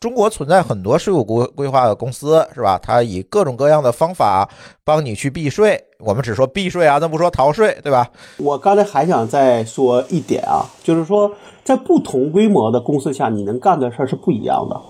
[0.00, 2.80] 中国存在很多税务规规划的公司，是吧？
[2.82, 4.48] 它以各种各样的方法
[4.82, 5.78] 帮你去避税。
[5.98, 8.10] 我们只说避税啊，咱不说逃税，对吧？
[8.38, 11.30] 我刚才还想再说一点啊，就是说，
[11.62, 14.80] 在不同规模的公司下，你能干的事儿是不一样的。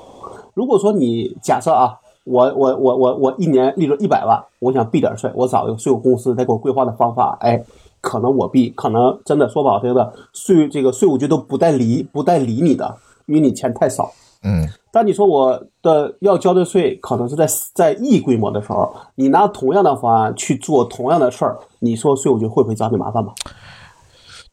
[0.55, 7.61] 如果说你假设啊，我我我我我一年利润一百万，我想避点税，我找一个税务公司，再给我规划的方法，哎，
[8.01, 12.97] 可能我避，可能真的说不好听的，税这个税务局都不带理不带理你的，
[13.27, 14.13] 因为你钱太少。
[14.43, 23.35] 嗯，但你说我的要交的税可能是在在亿规模的时候，你拿同样的方案去做同样的事儿，你说税务局会不会找你麻烦吧？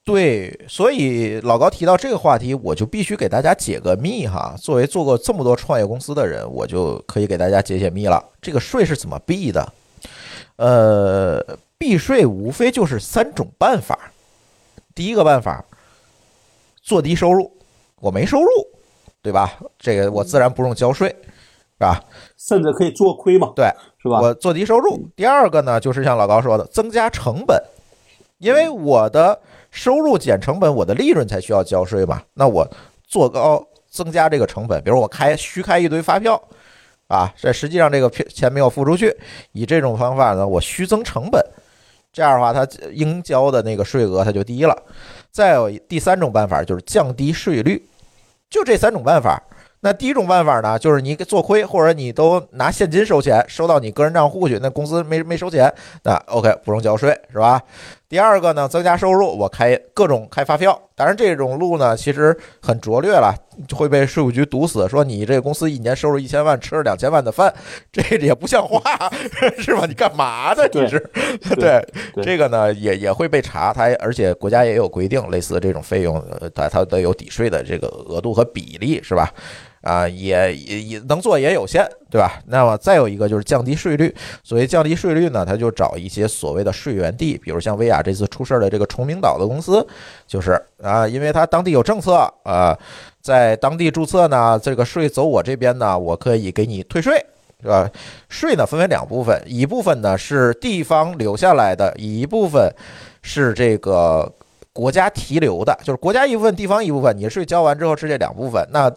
[0.04, 4.56] 对，所以老高提到这个话题，我就必须给大家解个密哈。
[4.58, 8.24] 作为做过这么多创业公司的人，我就可以给大家解解密了。
[8.42, 9.74] 这个税是怎么避的？
[10.56, 14.00] 呃，避税无非就是三种办法。
[14.96, 15.64] 第一个办法，
[16.82, 17.52] 做低收入，
[18.00, 18.48] 我没收入，
[19.28, 19.60] 对吧？
[19.78, 22.02] 这个我自然不用交税，是吧？
[22.38, 23.66] 甚至可以做亏嘛，对，
[24.02, 24.22] 是吧？
[24.22, 24.98] 我做低收入。
[25.18, 27.62] 第二个呢，就是像老高说的，增加成本，
[28.38, 29.38] 因为我的
[29.70, 32.22] 收入减成本，我的利润才需要交税嘛。
[32.36, 32.66] 那我
[33.06, 36.42] 做高增加这个成本，比如我开虚开一堆发票，
[37.08, 39.14] 啊，这实际上这个票钱没有付出去，
[39.52, 41.46] 以这种方法呢，我虚增成本，
[42.14, 44.74] 这样的话，它应交的那个税额它就低了。
[45.30, 47.86] 再有第三种办法就是降低税率，
[48.50, 49.42] 就这三种办法。
[49.82, 55.72] 那第一种办法呢，就是你做亏，或者你都拿现金收钱，收到你个人账户去，那公司没没收钱，
[56.04, 57.62] 那 OK 不用交税，是吧？
[58.10, 63.36] 第二个呢，增加收入，我开各种开发票，当然这种路呢其实很拙劣了，
[63.76, 67.54] 会被税务局堵死，说你这个公司一年收入一千万，吃了两千万的饭，
[67.92, 68.80] 这也不像话，
[69.60, 69.86] 是吧？
[69.86, 70.64] 你干嘛呢？
[70.72, 70.98] 你是
[71.56, 71.86] 对
[72.24, 79.30] 这个呢也也会被查，它而且国家也有规定，类似这种费用，呃，它它得有抵税的这个额度和比例，是吧？
[79.88, 82.42] 啊，也也也能做也有限，对吧？
[82.48, 84.14] 那么再有一个就是降低税率。
[84.44, 89.88] 所谓降低税率呢，他就找一些所谓的税源地，比如像薇娅这次出事儿的这个崇明岛的公司，
[90.28, 92.78] 就是啊，因为它当地有政策啊，
[93.22, 97.26] 在当地注册呢，这个税走我这边呢，我可以给你退税，
[97.62, 97.90] 是吧？
[98.28, 102.70] 税呢分为两部分，一部分呢是地方留下来的，一部分
[103.22, 104.30] 是这个。
[104.78, 107.18] 国家提留的，就是国家一部分，地方一部分。
[107.18, 108.64] 你税交完之后是这两部分。
[108.72, 108.88] 那，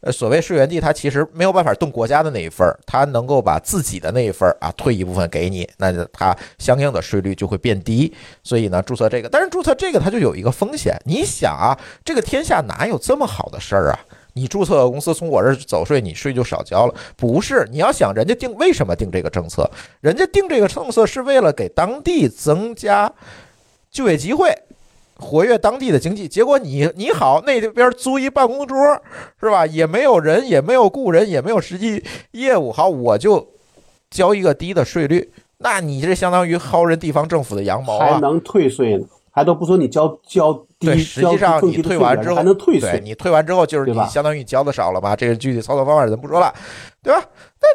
[0.00, 8.10] 呃，所谓税源地，它其实没有办法动国家的那一份儿，它能够把自己的那一份儿啊退一部分给你，那它相应的税率就会变低。
[8.42, 10.98] 所以呢，注册这个，但是注册这个它就有一个风险。
[11.04, 14.00] 你想啊，这个天下哪有这么好的事儿啊？
[14.32, 16.94] 你注册公司从我这儿走税，你税就少交了？
[17.14, 19.70] 不是，你要想人家定为什么定这个政策？
[20.00, 23.12] 人家定这个政策是为了给当地增加
[23.90, 24.50] 就业机会。
[25.18, 28.76] 活跃当地的经济，结果你你好那边租一办公桌
[29.40, 29.66] 是吧？
[29.66, 33.46] 也没有人，也没有雇人，也没有实际业务，好我就
[34.10, 38.14] 交一个低的税率，那你这相当于薅人地方政府的羊毛啊！
[38.14, 39.06] 还能退税呢？
[39.30, 45.16] 还都不说你交交低，对，实际上你退完之后还能退税，你退完之后就是你相当于交的少了吧？
[45.16, 46.54] 这个具体操作方法咱不说了，
[47.02, 47.22] 对吧？
[47.60, 47.68] 那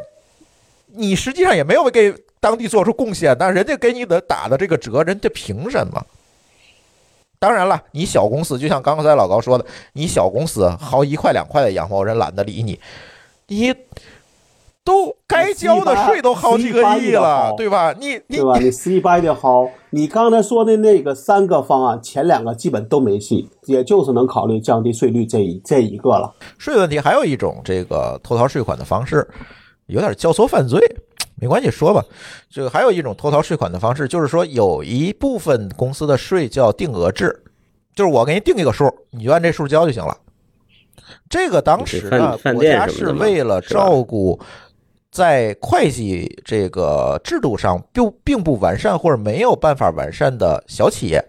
[0.96, 6.04] 你实际上也没有给当地做出贡献，那人家给你的打的这个折，人家凭什么？
[7.42, 12.78] 当然了，你小公司就像刚才老高说的，你小公司薅一块两块的羊毛，人懒得理你。
[13.48, 13.74] 你
[14.84, 17.92] 都该交的税都薅几个亿了，对吧？
[17.98, 18.56] 你对吧？
[18.60, 26.32] 你十一八的薅，你刚才说的那个三个方案，前两个基本都没戏，也就是能考虑降低税率这一这一个了。
[26.58, 29.28] 税问题还有一种这个偷逃税款的方式，
[29.86, 30.78] 有点教唆犯罪。
[31.42, 32.04] 没关系，说吧。
[32.48, 37.42] 这个还有一种偷逃税款的方式，就是说有一部分公司的税叫定额制，
[37.96, 40.16] 就是我给你定一个数，你就按这数交就行了。
[41.28, 44.38] 这个当时呢，国家是为了照顾
[45.10, 51.20] 在会计这个制度上并并不完善或者没有办法完善的小企业。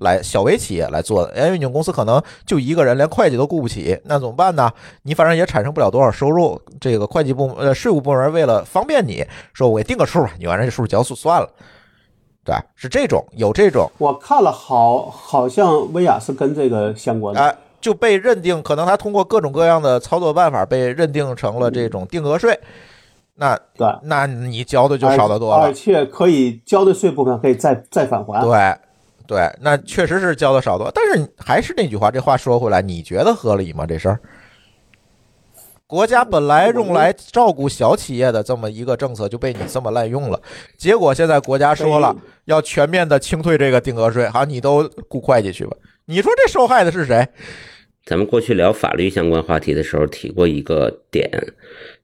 [0.00, 4.70] 来小微企业来做的，因为你们公司可能就一个人，连会计都雇不起，那怎么办呢？
[5.02, 6.60] 你反正也产生不了多少收入。
[6.80, 11.48] 这个会计部呃税务部门为了方便你，说我给定个数吧，你按这数交数算了，
[12.44, 13.90] 对是这种有这种。
[13.98, 22.58] 我看了，好，好像薇娅是跟这个相关的，哎，就被认定可能他通过各种各样的操作办法被认定成了这种定额税，
[23.34, 28.89] 那对，那你交的就少得多了，而且可以交的税部分可以再再返还，对。
[29.30, 33.86] 对，那确实是交的少多，但是还是那句话，这话说回来，你觉得合理吗？
[33.86, 34.18] 这事儿，
[35.86, 40.42] 国家本来用来照顾小企业的这么一个政策，就被你这么滥用了。
[40.76, 42.16] 结果现在国家说了，
[42.46, 45.76] 要全面的清退这个定额税，好，你都雇会计去吧。
[46.06, 47.24] 你说这受害的是谁？
[48.04, 51.30] 咱们过去聊法律相关话题的时候提过一个点，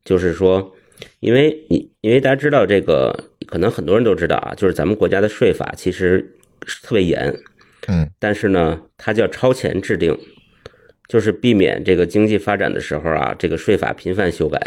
[0.04, 0.72] 就是说，
[1.18, 3.18] 因为你因为大家知道这个，
[3.48, 6.34] 可能很多人都知道啊，就是咱们国家的税法其实。
[6.82, 7.34] 特别严，
[7.88, 10.16] 嗯，但是呢，它叫超前制定，
[11.08, 14.60] 就是避免这个经济发展的时候啊，这个税法频繁修改，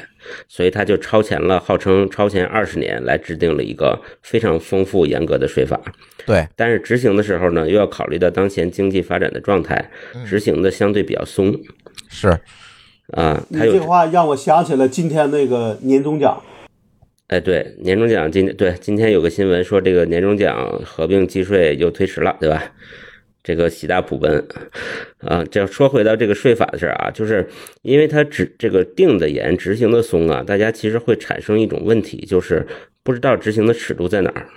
[0.48, 5.80] 所以它就超前了，号称超前二十年来制定了一个非常丰富严格的税法。
[6.26, 9.90] 对，但是执行的时候呢，又要考虑到当前经济发展的状态，
[10.26, 11.54] 执行的相对比较松。
[12.08, 12.30] 是，
[13.14, 16.42] 啊，你这话让我想起了今天那个年终奖。
[17.30, 22.74] 哎，对，年终奖今对今天有个新闻说，这个年终奖合并计税又推迟了，对吧？
[23.44, 24.46] 这个喜大普奔
[25.20, 25.46] 啊！
[25.50, 27.48] 这说回到这个税法的事儿啊，就是
[27.84, 32.66] 因为它执这个定的严，执行的松啊，大家其实会产生一种问题，就是
[33.04, 34.48] 不知道执行的尺度在哪儿。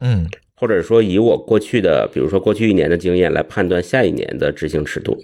[0.00, 5.18] 嗯，或者说以我过去的，比如说过去一年的经验来判断下一年的执行尺度。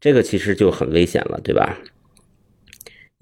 [0.00, 1.78] 这个其实就很危险了，对吧？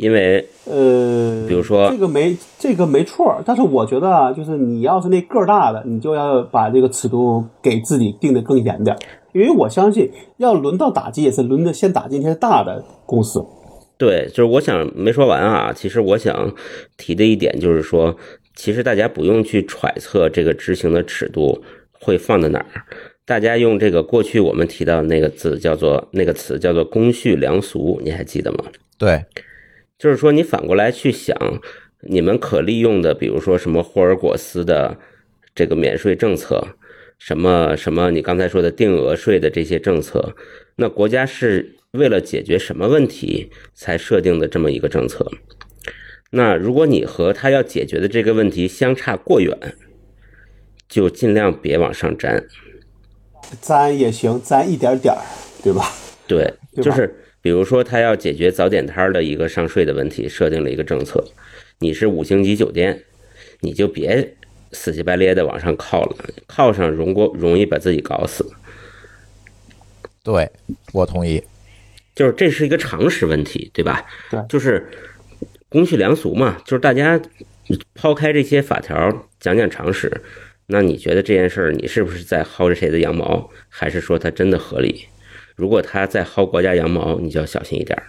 [0.03, 8.97] 因为呃，比如说这个没这个没错，但是我觉得啊，就是你要是那个儿大的，你就要把这个尺度给自己定的更严点，
[9.33, 13.41] 因为我相信要轮到打击也是轮着先打击那些大的公司。
[13.97, 15.73] 对，就是我想没说完啊。
[15.73, 16.53] 其实我想
[16.97, 18.17] 提的一点就是说，
[18.57, 21.63] 其实大家不用去揣测这个执行的尺度
[22.01, 22.83] 会放在哪儿，
[23.25, 28.65] 大家用这个过去我们提到的那个字叫做那个词叫做公序良俗，你还记得吗？
[28.99, 29.25] 对，
[30.03, 31.33] 就是说，你反过来去想，
[32.01, 34.99] 你们可利用的，比如说什么霍尔果斯的
[35.55, 36.61] 这个免税政策，
[37.21, 40.35] 什么什么你刚才说的定额税的这些政策，
[40.75, 45.31] 那国家是为了解决什么问题才设定的这么一个政策？
[46.31, 49.57] 那如果你和他要解决的这个问题相差过远，
[50.89, 52.45] 就尽量别往上粘，
[53.61, 55.23] 粘也行，粘一点点儿，
[55.63, 55.85] 对吧？
[56.27, 61.23] 对，就是比如说他要解决早点摊儿的一个上税的问题，设定了一个政策，
[61.81, 63.03] 你是五星级酒店，
[63.61, 64.37] 你就别
[64.71, 66.17] 死乞白咧的往上靠了，
[66.47, 68.49] 靠上容过容易把自己搞死。
[70.23, 70.49] 对，
[70.93, 71.43] 我同意。
[72.15, 74.07] 就是这是一个常识问题，对吧？
[74.31, 74.87] 对就是
[75.69, 77.21] 公序良俗嘛，就是大家
[77.95, 80.23] 抛开这些法条，讲讲常识。
[80.67, 85.07] 那你觉得这件事儿，你是不是在薅着谁的羊毛，还是说它真的合理？
[85.63, 88.03] 如果他再薅国家羊毛，你就要小心一点儿，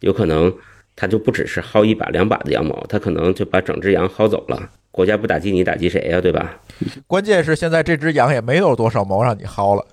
[0.00, 0.52] 有可能
[0.96, 4.68] 他就不只是薅一把两把的羊毛，他可能就把整只羊薅走了。
[4.90, 6.60] 国家不打击你，打击谁呀、对吧？
[7.06, 9.86] 关键是现在这只羊也没有多少毛让你薅了。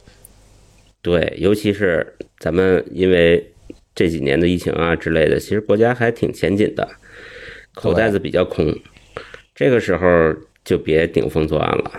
[1.04, 3.54] 对，尤其是咱们因为
[3.94, 6.90] 这几年的疫情啊之类的，其实国家还挺钱紧的，
[7.76, 8.76] 口袋子比较空，
[9.54, 10.08] 这个时候
[10.66, 11.92] 就别顶风作案了。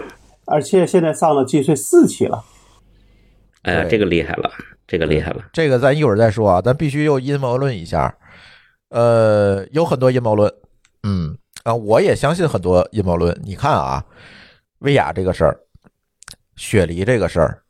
[0.47, 2.43] 而且现在上了计税四期了，
[3.69, 4.51] 哎呀，这个厉害了，
[4.87, 5.45] 这个厉害了。
[5.53, 8.17] 这个咱一会儿再说啊，咱必须又阴谋论一下。
[8.89, 10.51] 呃，有很多阴谋论，
[11.03, 13.39] 嗯啊，我也相信很多阴谋论。
[13.45, 14.03] 你看啊，
[14.79, 15.61] 薇娅这个事儿，
[16.57, 17.63] 雪梨这个事儿，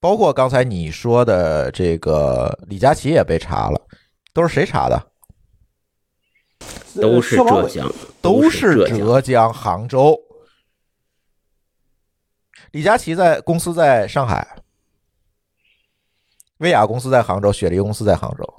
[0.00, 3.80] 包括刚才你说的这个李佳琦也被查了，
[4.34, 5.00] 都是谁查的？
[7.00, 8.74] 都是浙江，都是。
[8.88, 10.18] 浙江杭州。
[12.76, 14.46] 李佳琦在公司在上海，
[16.58, 18.54] 薇娅公司在杭州，雪梨公司在杭州。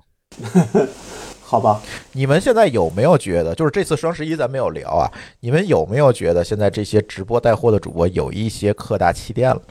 [1.46, 1.80] 好吧？
[2.14, 5.06] 你们现在有没有觉得，就是这次双十一咱没有聊啊？
[5.40, 9.62] 你们有没有觉得现在这些直播带货的主播有一些客大气店了？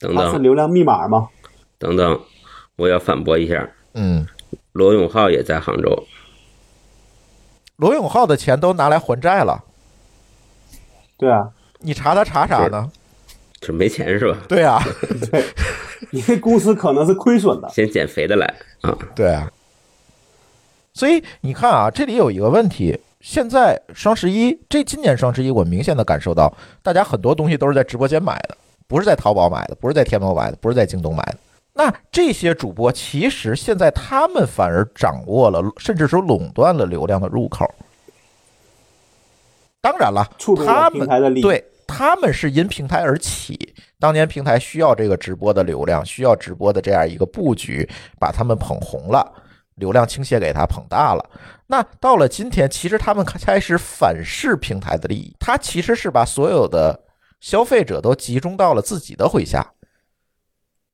[0.00, 1.28] 等等是流量密码吗？
[1.78, 2.20] 等等，
[2.74, 4.26] 我要反驳一下，嗯，
[4.72, 6.04] 罗永浩也在杭州。
[7.76, 9.64] 罗永浩的钱都拿来还债了，
[11.18, 11.50] 对啊，
[11.80, 12.90] 你查他查啥呢？
[13.60, 14.38] 这没钱是吧？
[14.48, 14.80] 对啊，
[15.30, 15.44] 对，
[16.12, 17.68] 你这公司可能是亏损的。
[17.70, 18.46] 先减肥的来
[18.82, 18.96] 啊！
[19.16, 19.50] 对啊。
[20.94, 22.98] 所以你看啊，这里有一个问题。
[23.20, 28.56] 现在双十一，这今年双十一，我明显的感受到，大家很多东西都是在直播间买的，
[28.86, 31.36] 不是在淘宝买的，不是在天猫买的，不是在京东买的。
[31.74, 37.68] 那这些主播其实现在他们反而掌握了，甚至说垄断了流量的入口。
[39.88, 40.28] 当然了
[40.66, 47.88] 他们对他们是因平台而起，当年平台需要这个直播的流量，需要直播的这样一个布局，
[48.20, 49.32] 把他们捧红了，
[49.76, 51.30] 流量倾斜给他捧大了。
[51.66, 57.04] 那到了今天，其实他们开始反噬平台的利益，他其实是把所有的
[57.40, 59.72] 消费者都集中到了自己的麾下。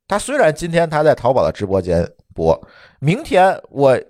[0.07, 2.68] 他虽然今天他在淘宝的直播间播，
[3.01, 4.01] 明天我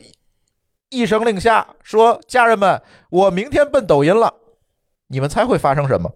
[0.91, 4.35] 一声令下说：“家人们，我明天奔抖音了。”
[5.15, 6.13] 你们猜会发生什么？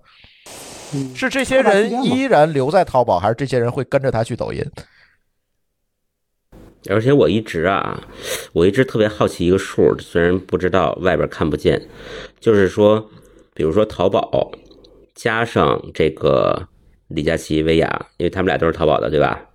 [0.92, 4.64] 嗯是这些人依然留在淘宝，还是这些人会跟着他去抖音？
[6.90, 8.02] 而且我一直啊，
[8.52, 11.88] 我一直特别好奇一个数，虽然不知道外边看不见，
[12.40, 13.08] 就是说，
[13.54, 14.50] 比如说淘宝
[15.14, 16.66] 加上这个
[17.06, 19.46] 李佳琦、薇娅，因为他们俩都是淘宝的，对吧？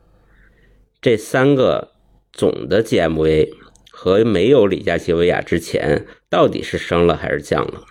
[1.01, 1.91] 这三个
[2.31, 3.49] 总的 GMV
[3.91, 7.81] 和没有李佳琦、薇娅之前，到底是升了还是降了？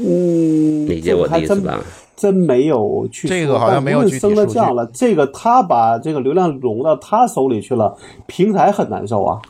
[0.00, 1.82] 嗯，理解我的意思吧？
[2.16, 9.42] 真没有去这个好像没有具体但无论升了数据降了，这个他把这个流量拢到他手里去了，平台很难受啊。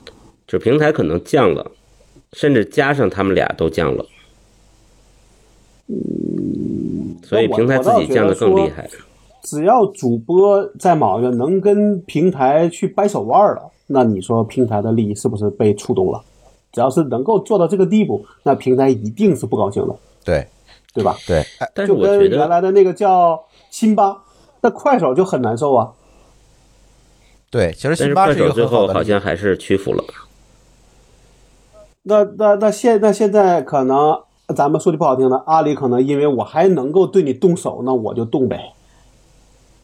[0.47, 1.71] 就平台可能降了，
[2.33, 4.07] 甚至加上他们俩都降了，
[5.89, 8.89] 嗯所以平台自己降的更厉害。
[9.43, 16.23] 只要主播在某一个能跟平台去掰手腕了，那你说平台的利益是不是被触动了？
[16.73, 19.95] 只要是能够做到这个地步，那平台一定是不高兴的。
[20.25, 20.47] 对，
[20.93, 21.17] 对吧？
[21.27, 24.17] 对，哎但是就跟我觉得原来的那个叫辛巴，
[24.63, 25.93] 那快手就很难受啊。
[27.51, 30.03] 对，其实辛巴一个最很好的例子后好像还是屈服了。
[32.03, 34.21] 那那那现那现在可能
[34.57, 38.73] 咱们说句不好听的，阿里可能因为我还能够对你动手，那我就动呗。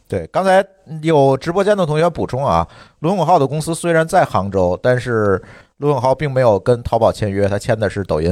[0.07, 0.65] 对，刚才
[1.01, 2.67] 有直播间的同学补充啊，
[2.99, 5.41] 罗永浩的公司虽然在杭州，但是
[5.77, 8.31] 罗永浩并没有跟淘宝签约，他签的是抖音，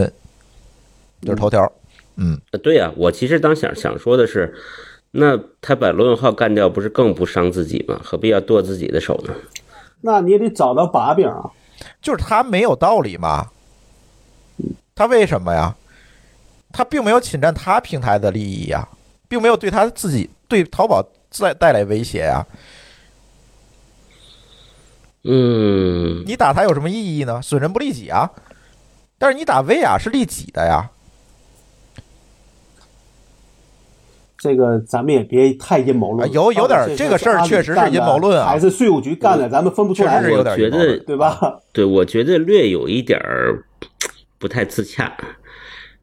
[1.22, 1.72] 就是头条。
[2.22, 4.54] 嗯，呃对呀、我其实当想想说的是，
[5.12, 8.00] 那他把罗永浩干掉，不是更不伤自己吗？
[8.04, 9.34] 何必要剁自己的手呢？
[10.02, 11.50] 那你也得找到把柄啊。
[12.02, 13.48] 就是他没有道理嘛。
[14.94, 15.74] 他为什么呀？
[16.74, 18.86] 他并没有侵占他平台的利益呀，
[19.30, 21.02] 并没有对他自己对淘宝
[21.40, 22.46] 带带来威胁呀。
[25.24, 27.42] 嗯，你打他有什么意义呢？
[27.42, 28.30] 损人不利己啊。
[29.18, 30.90] 但是你打薇娅是利己的呀。
[34.40, 41.60] 这个咱们也别太阴谋论、啊有有点这个事儿确实是阴谋论啊还是税务局干的，咱们分不出来，确实是有点我觉得对吧？
[41.74, 43.64] 对，我觉得略有一点儿
[44.38, 45.16] 不太自洽。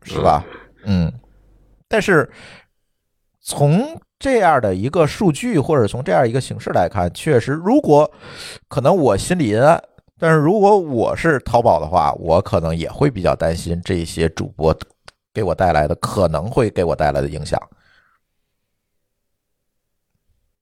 [0.08, 0.44] 是吧？
[0.84, 1.12] 嗯，
[1.88, 2.30] 但是
[3.40, 8.08] 从这样的一个数据或者从这样一个形式来看，确实，如果
[8.68, 9.82] 可能我心里阴暗，
[10.16, 14.72] 但是如果我是淘宝的话，我可能也会比较担心这些主播
[15.34, 17.60] 给我带来的可能会给我带来的影响。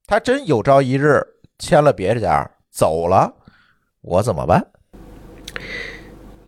[0.07, 1.19] 他真有朝一日
[1.57, 3.33] 签了别家走了，
[4.01, 4.67] 我怎么办？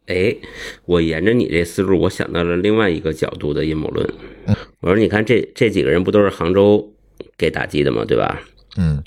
[0.05, 0.35] 哎，
[0.85, 4.07] 我沿着你这思路，我想到了另外一个角度的阴谋论。
[4.81, 6.93] 我说，你看这这几个人不都是杭州
[7.35, 8.05] 给打击的吗？
[8.05, 8.41] 对吧？
[8.77, 9.03] 嗯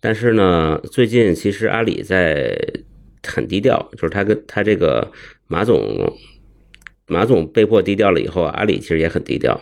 [0.00, 2.56] 但是呢，最近其实阿里在
[3.26, 5.10] 很低调，就是他跟他这个
[5.46, 6.16] 马总，
[7.06, 9.60] 马总被迫低调了以后，阿里其实也很低调。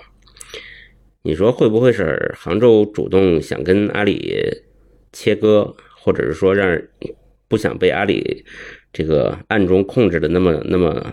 [1.22, 4.62] 你说会不会是杭州主动想跟阿里
[5.12, 6.80] 切割，或者是说让
[7.46, 8.44] 不想被阿里
[8.92, 11.12] 这个暗中控制的那么那么，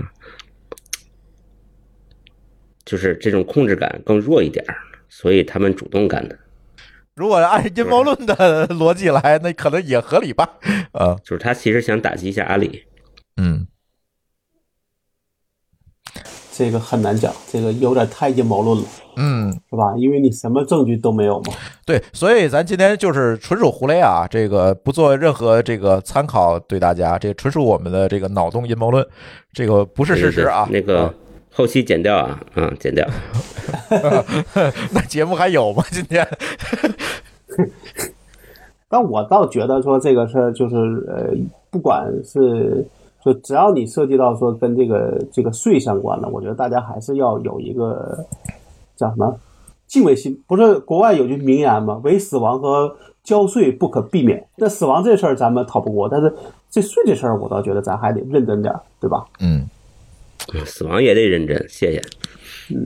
[2.85, 4.63] 就是这种控制感更弱一点，
[5.09, 6.37] 所以他们主动干的。
[7.13, 10.57] 如果按阴谋论的逻辑来，那可能也合理吧？
[10.93, 12.85] 啊，就是他其实想打击一下阿里。
[13.35, 13.67] 嗯。
[16.53, 18.85] 这个很难讲，这个有点太阴谋论了，
[19.17, 19.95] 嗯，是吧？
[19.97, 21.53] 因为你什么证据都没有嘛。
[21.85, 29.05] 对，所以咱今天就是纯属胡雷啊，这个不做任何这个参考，对大家，这纯属我们的这个脑洞阴谋论，
[29.51, 30.67] 这个不是事实啊。
[30.71, 31.11] 那个
[31.51, 33.03] 后期剪掉啊，嗯，剪掉。
[34.93, 35.83] 那节目还有吗？
[35.91, 36.25] 今天？
[38.89, 40.75] 但我倒觉得说这个事儿就是
[41.07, 41.33] 呃，
[41.69, 42.87] 不管是
[43.25, 48.17] 就只要你涉及到说跟这个这个税相关的，我觉得大家还是要有一个
[48.97, 49.39] 叫什么
[49.87, 50.41] 敬畏心。
[50.47, 52.01] 不是国外有句名言吗？
[52.03, 54.47] 唯死亡和交税不可避免。
[54.57, 56.33] 那死亡这事儿咱们逃不过，但是
[56.69, 59.23] 这税这事儿，我倒觉得咱还得认真点儿，对吧？
[59.39, 59.69] 嗯，
[60.65, 62.01] 死亡也得认真，谢谢。
[62.69, 62.85] 嗯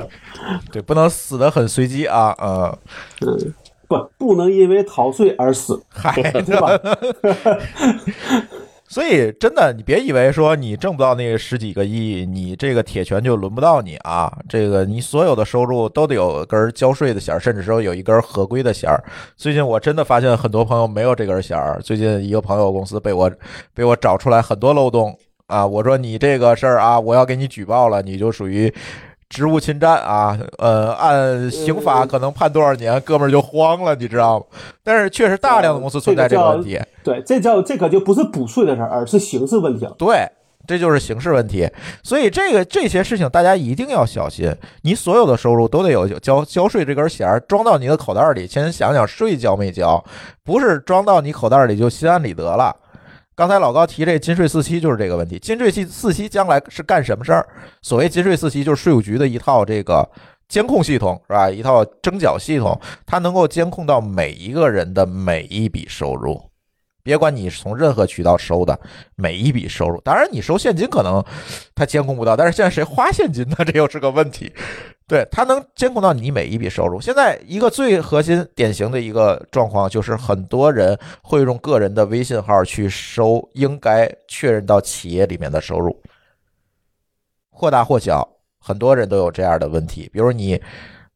[0.72, 2.78] 对，不能死的很随机啊，呃，
[3.26, 3.54] 嗯，
[3.86, 6.70] 不，不能因为逃税而死，嗨，对吧？
[8.92, 14.30] 所以真的，你别以为说你挣不到那十几个亿，你这个铁拳就轮不到你啊！
[14.46, 19.02] 这个你所有的收入都得有根交税的弦儿，甚至说有一根合规的弦儿。
[19.34, 21.80] 最近我真的发现很多朋友没有这根弦儿。
[21.82, 23.32] 最近一个朋友公司被我
[23.72, 25.66] 被我找出来很多漏洞啊！
[25.66, 28.70] 我说你这个事儿啊，我要给你举报了，你就属于。
[29.32, 34.44] 职务侵占啊，呃，按刑法可能判多少年，哥们儿就慌了，你知道吗？
[34.84, 36.78] 但是确实大量的公司存在这个问题。
[37.02, 39.94] 对，这叫这可就不是补税的事儿，而是刑事问题了。
[39.96, 40.28] 对，
[40.66, 41.66] 这就是刑事问题。
[42.02, 50.04] 所以这个这些事情大家一定要小心，你所有的收入都得有交交税这根弦儿装到你的口袋里，先想想税交没交，
[50.44, 52.76] 不是装到你口袋里就心安理得了。
[53.42, 57.44] 刚才老高提这金税四期就是这个问题，金税四四期将来是干什么事儿？
[57.80, 60.08] 所谓金税四期就是税务局的一套这个
[60.48, 61.50] 监控系统是吧？
[61.50, 66.40] 一套征缴系统，它能够监控到每一个人的每一笔收入。
[67.02, 68.78] 别管你是从任何渠道收的
[69.16, 71.24] 每一笔收入，当然你收现金可能
[71.74, 73.56] 他监控不到，但是现在谁花现金呢？
[73.66, 74.52] 这又是个问题。
[75.08, 77.00] 对，他能监控到你每一笔收入。
[77.00, 86.00] 现在一个最核心、典型的一个状况就是，很多人会用个人的微信号去收应该确认到企业里面的收入，
[87.50, 88.26] 或大或小，
[88.58, 90.08] 很多人都有这样的问题。
[90.12, 90.58] 比如你，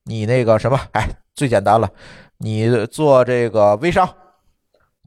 [0.05, 1.89] 你那个什么，哎，最简单了，
[2.39, 4.07] 你做这个微商。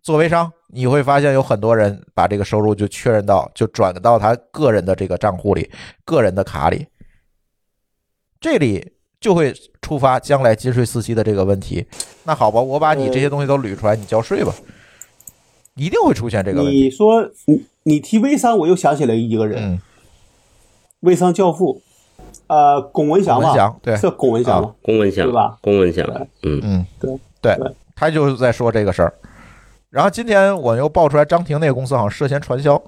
[0.01, 5.69] 做微商，你会发现有很多人把这个收入就确认到，就转到他个人的这个账户里、
[6.05, 6.85] 个人的卡里。
[8.39, 11.85] 这里就会触发将来金税四期的这个问题。
[12.23, 14.53] 那好吧，我把你这些东西都捋出来，你交税吧，
[15.73, 16.83] 一定会出现这个问题。
[16.83, 19.79] 你说你你提微商，我又想起来一个人，嗯，
[20.99, 21.81] 微商教父，
[22.47, 24.75] 呃，龚文祥吧文祥，对是龚文祥吗？
[24.83, 26.05] 龚文祥对吧，龚文祥，
[26.43, 29.13] 嗯，嗯，对对对，他就是在说这个事儿。
[29.89, 32.79] 然后今天我又爆出来，张婷那个公司好像涉嫌传销，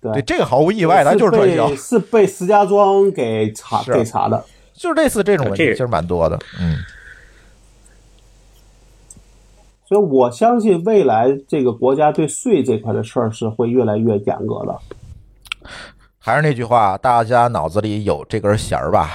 [0.00, 4.44] 对对，这个毫无意外，它就是传销，是被石家庄给查给查的。
[4.74, 6.38] 就是类似这种问题，其实蛮多的。
[6.58, 6.78] 嗯，
[9.86, 14.76] 所以我相信未来这个国家对税这块的事儿是会越来越严格的。
[16.18, 19.10] 还是那句话，大家脑子里有这根弦儿吧，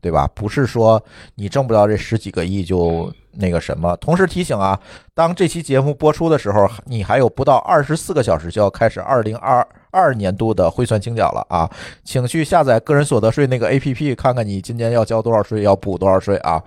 [0.00, 0.26] 对吧？
[0.34, 1.02] 不是说
[1.34, 3.96] 你挣不到这十几个亿就那个什么。
[3.96, 4.78] 同时提醒啊，
[5.14, 11.70] 当这期节目播出的时候，你还有不到二十四个小时就要开始二零二二年度的汇算清缴了啊，
[12.04, 16.62] 请去下载个人所得税那个 APP，看看你今年要交多少税，要补多少税啊。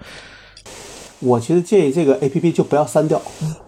[1.22, 3.20] 我其实建议这个 A P P 就不要删掉，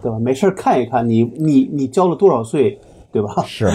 [0.02, 0.18] 对吧？
[0.20, 2.78] 没事看一看你你你交了多少税，
[3.10, 3.42] 对吧？
[3.46, 3.66] 是，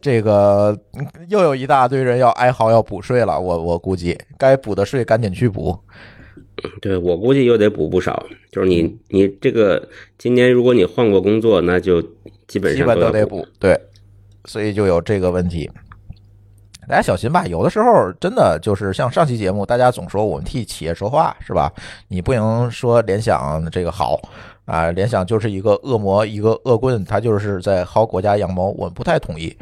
[0.00, 5.78] 这个嗯又有一大堆人要哀嚎要补税了，我我估计该补的税赶紧去补。
[6.80, 8.24] 对我估计又得补不少。
[8.50, 9.88] 就是你你这个
[10.18, 12.02] 今年如果你换过工作，那就
[12.46, 13.78] 基本基本都得补，对，
[14.44, 15.70] 所以就有这个问题。
[16.88, 21.72] 大家小心吧，有的时候真的就是像上期节目，大家总说我们替企业说话，是吧？
[22.08, 24.20] 你不能说联想这个好
[24.64, 29.56] 啊，联想就是一个恶魔，一个恶棍，他就是在薅国家羊毛，我们不太同意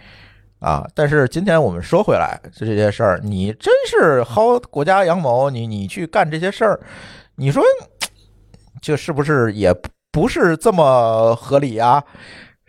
[0.60, 0.86] 啊。
[0.94, 6.80] 但是今天我们说回来，就这些事儿，你真是薅国家羊毛，你你去干这些事儿，
[7.36, 7.62] 你说
[8.80, 9.74] 这是不是也
[10.12, 12.04] 不是这么合理呀？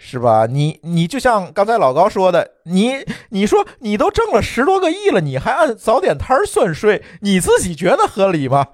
[0.03, 0.47] 是吧？
[0.47, 8.69] 你你就像刚才老高说的，你你说你都挣了十多个亿了，你还按早点摊儿算税，你自己觉得合理吗？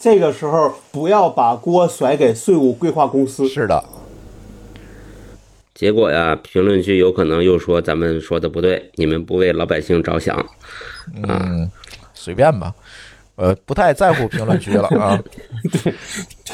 [0.00, 3.48] 这个时候不要把锅甩给税务规划公司。
[3.48, 3.84] 是的，
[5.74, 10.38] 结果呀，评论区有可能又说咱们说的不对，你们不为老百姓着想。
[11.28, 11.68] 嗯，
[12.14, 12.72] 随便吧，
[13.34, 15.20] 呃，不太在乎评论区了啊。
[15.72, 15.92] 对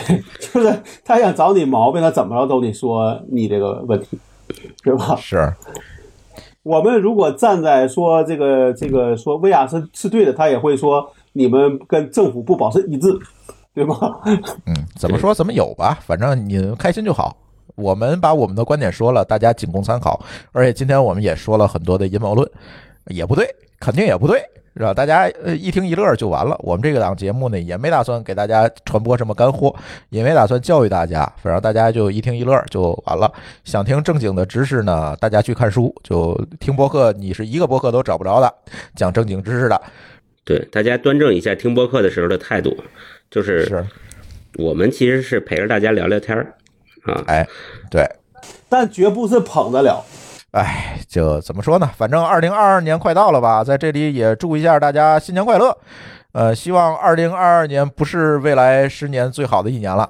[0.40, 4.18] 就是他想找你毛病，他怎么着都得说你这个问题，
[4.82, 5.14] 对吧？
[5.20, 5.52] 是，
[6.62, 13.08] 我们如果站在说这个这个说薇娅是是对的，他也会说你们跟政府不保持一致，
[13.74, 13.96] 对吗？
[14.64, 17.36] 嗯，怎么说怎么有吧，反正你开心就好。
[17.74, 20.24] 我们把我们的观点说了，大家仅供参考。
[20.52, 22.50] 而且今天我们也说了很多的阴谋论，
[23.06, 23.46] 也不对，
[23.78, 24.40] 肯定也不对，
[24.76, 24.94] 是吧？
[24.94, 26.56] 大家呃一听一乐就完了。
[26.60, 29.74] 我们这个档节目呢，也没打算给大家传播什么干货，
[30.10, 33.30] 也没打算教育大家，反正大家就一听一乐就完了。
[33.64, 38.52] 想听正经的知识呢，大家去看书，就听播客，你是一个播客都找不着的
[38.94, 39.80] 讲正经知识的，
[40.44, 42.76] 对，大家端正一下听播客的时候的态度，
[43.30, 43.86] 就是是，
[44.56, 46.54] 我们其实是陪着大家聊聊天儿
[47.04, 47.24] 啊。
[47.26, 47.46] 哎，
[47.90, 48.04] 对。
[48.68, 50.04] 但绝不是捧得了。
[50.52, 51.90] 哎，就怎么说呢？
[51.96, 55.76] 反正二零二二年快到了吧，在这里也祝一下大家新年快乐。
[56.32, 60.08] 呃，希望二零二二年不是未来十年最好的一年了。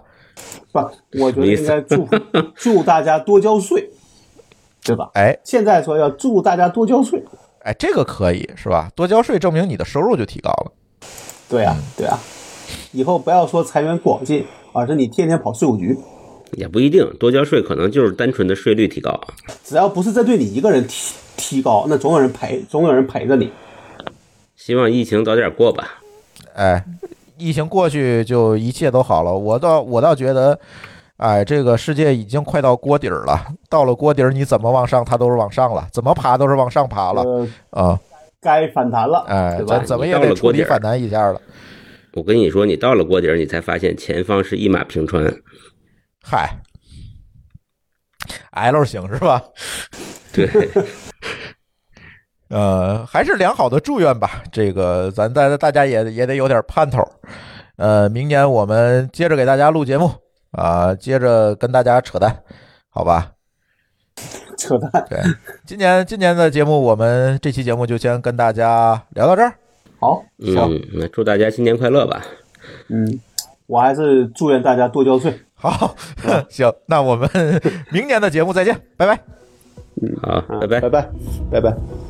[0.73, 0.79] 不，
[1.19, 2.09] 我觉得应该祝
[2.55, 3.91] 祝大家多交税，
[4.83, 5.11] 对吧？
[5.15, 7.23] 哎现在说要祝大家多交税，
[7.65, 8.91] 哎，这个可以是吧？
[8.95, 10.73] 多交税证明你的收入就提高了。
[11.49, 12.19] 对啊、对啊、
[12.93, 15.99] 以后不要说财源广进，而是你天天跑税务局，
[16.53, 19.19] 也不一定，多交税可能就是单纯的税率提高。
[19.65, 23.51] 只要不是针对你一个人提提高，那总有人陪，总有人陪着你。
[24.57, 26.01] 希望疫情早点过吧。
[26.55, 26.85] 哎，
[27.39, 29.33] 疫情过去就一切都好了。
[29.33, 30.59] 我倒我倒觉得，
[31.17, 33.47] 哎，这个世界已经快到锅底儿了。
[33.69, 38.01] 到了锅底儿，你怎么往上，它都是往上了；怎么爬都是往上爬了呃，啊！
[38.43, 39.87] 该反弹了，哎，对吧咱？
[39.87, 41.41] 怎么也得了锅底儿触底反弹一下了。
[42.15, 45.25] 我跟你说，你到了锅底儿，你才发现前方是一马平川。
[46.23, 46.49] 嗨
[48.53, 49.43] ，L 型是吧？
[50.33, 50.49] 对，
[52.49, 54.43] 呃，还是良好的祝愿吧。
[54.53, 57.03] 这个咱大大家也也得有点盼头。
[57.77, 60.13] 呃，明年我们接着给大家录节目
[60.53, 62.43] 啊、接着跟大家扯淡，
[62.91, 63.33] 好吧？
[64.59, 65.07] 扯淡。
[65.09, 65.19] 对，
[65.65, 69.55] 今年今年的节目，我们这期节目就先跟大家聊到这儿。
[69.99, 72.23] 好，嗯，那祝大家新年快乐吧。
[72.89, 73.19] 嗯，
[73.67, 75.41] 我还是祝愿大家多交税。
[75.61, 75.95] 好，
[76.49, 77.29] 行，那我们
[77.93, 79.21] 明年的节目再见，拜拜。
[80.03, 80.91] 嗯好，啊拜拜拜。
[80.91, 81.11] 拜，
[81.53, 82.10] 拜拜。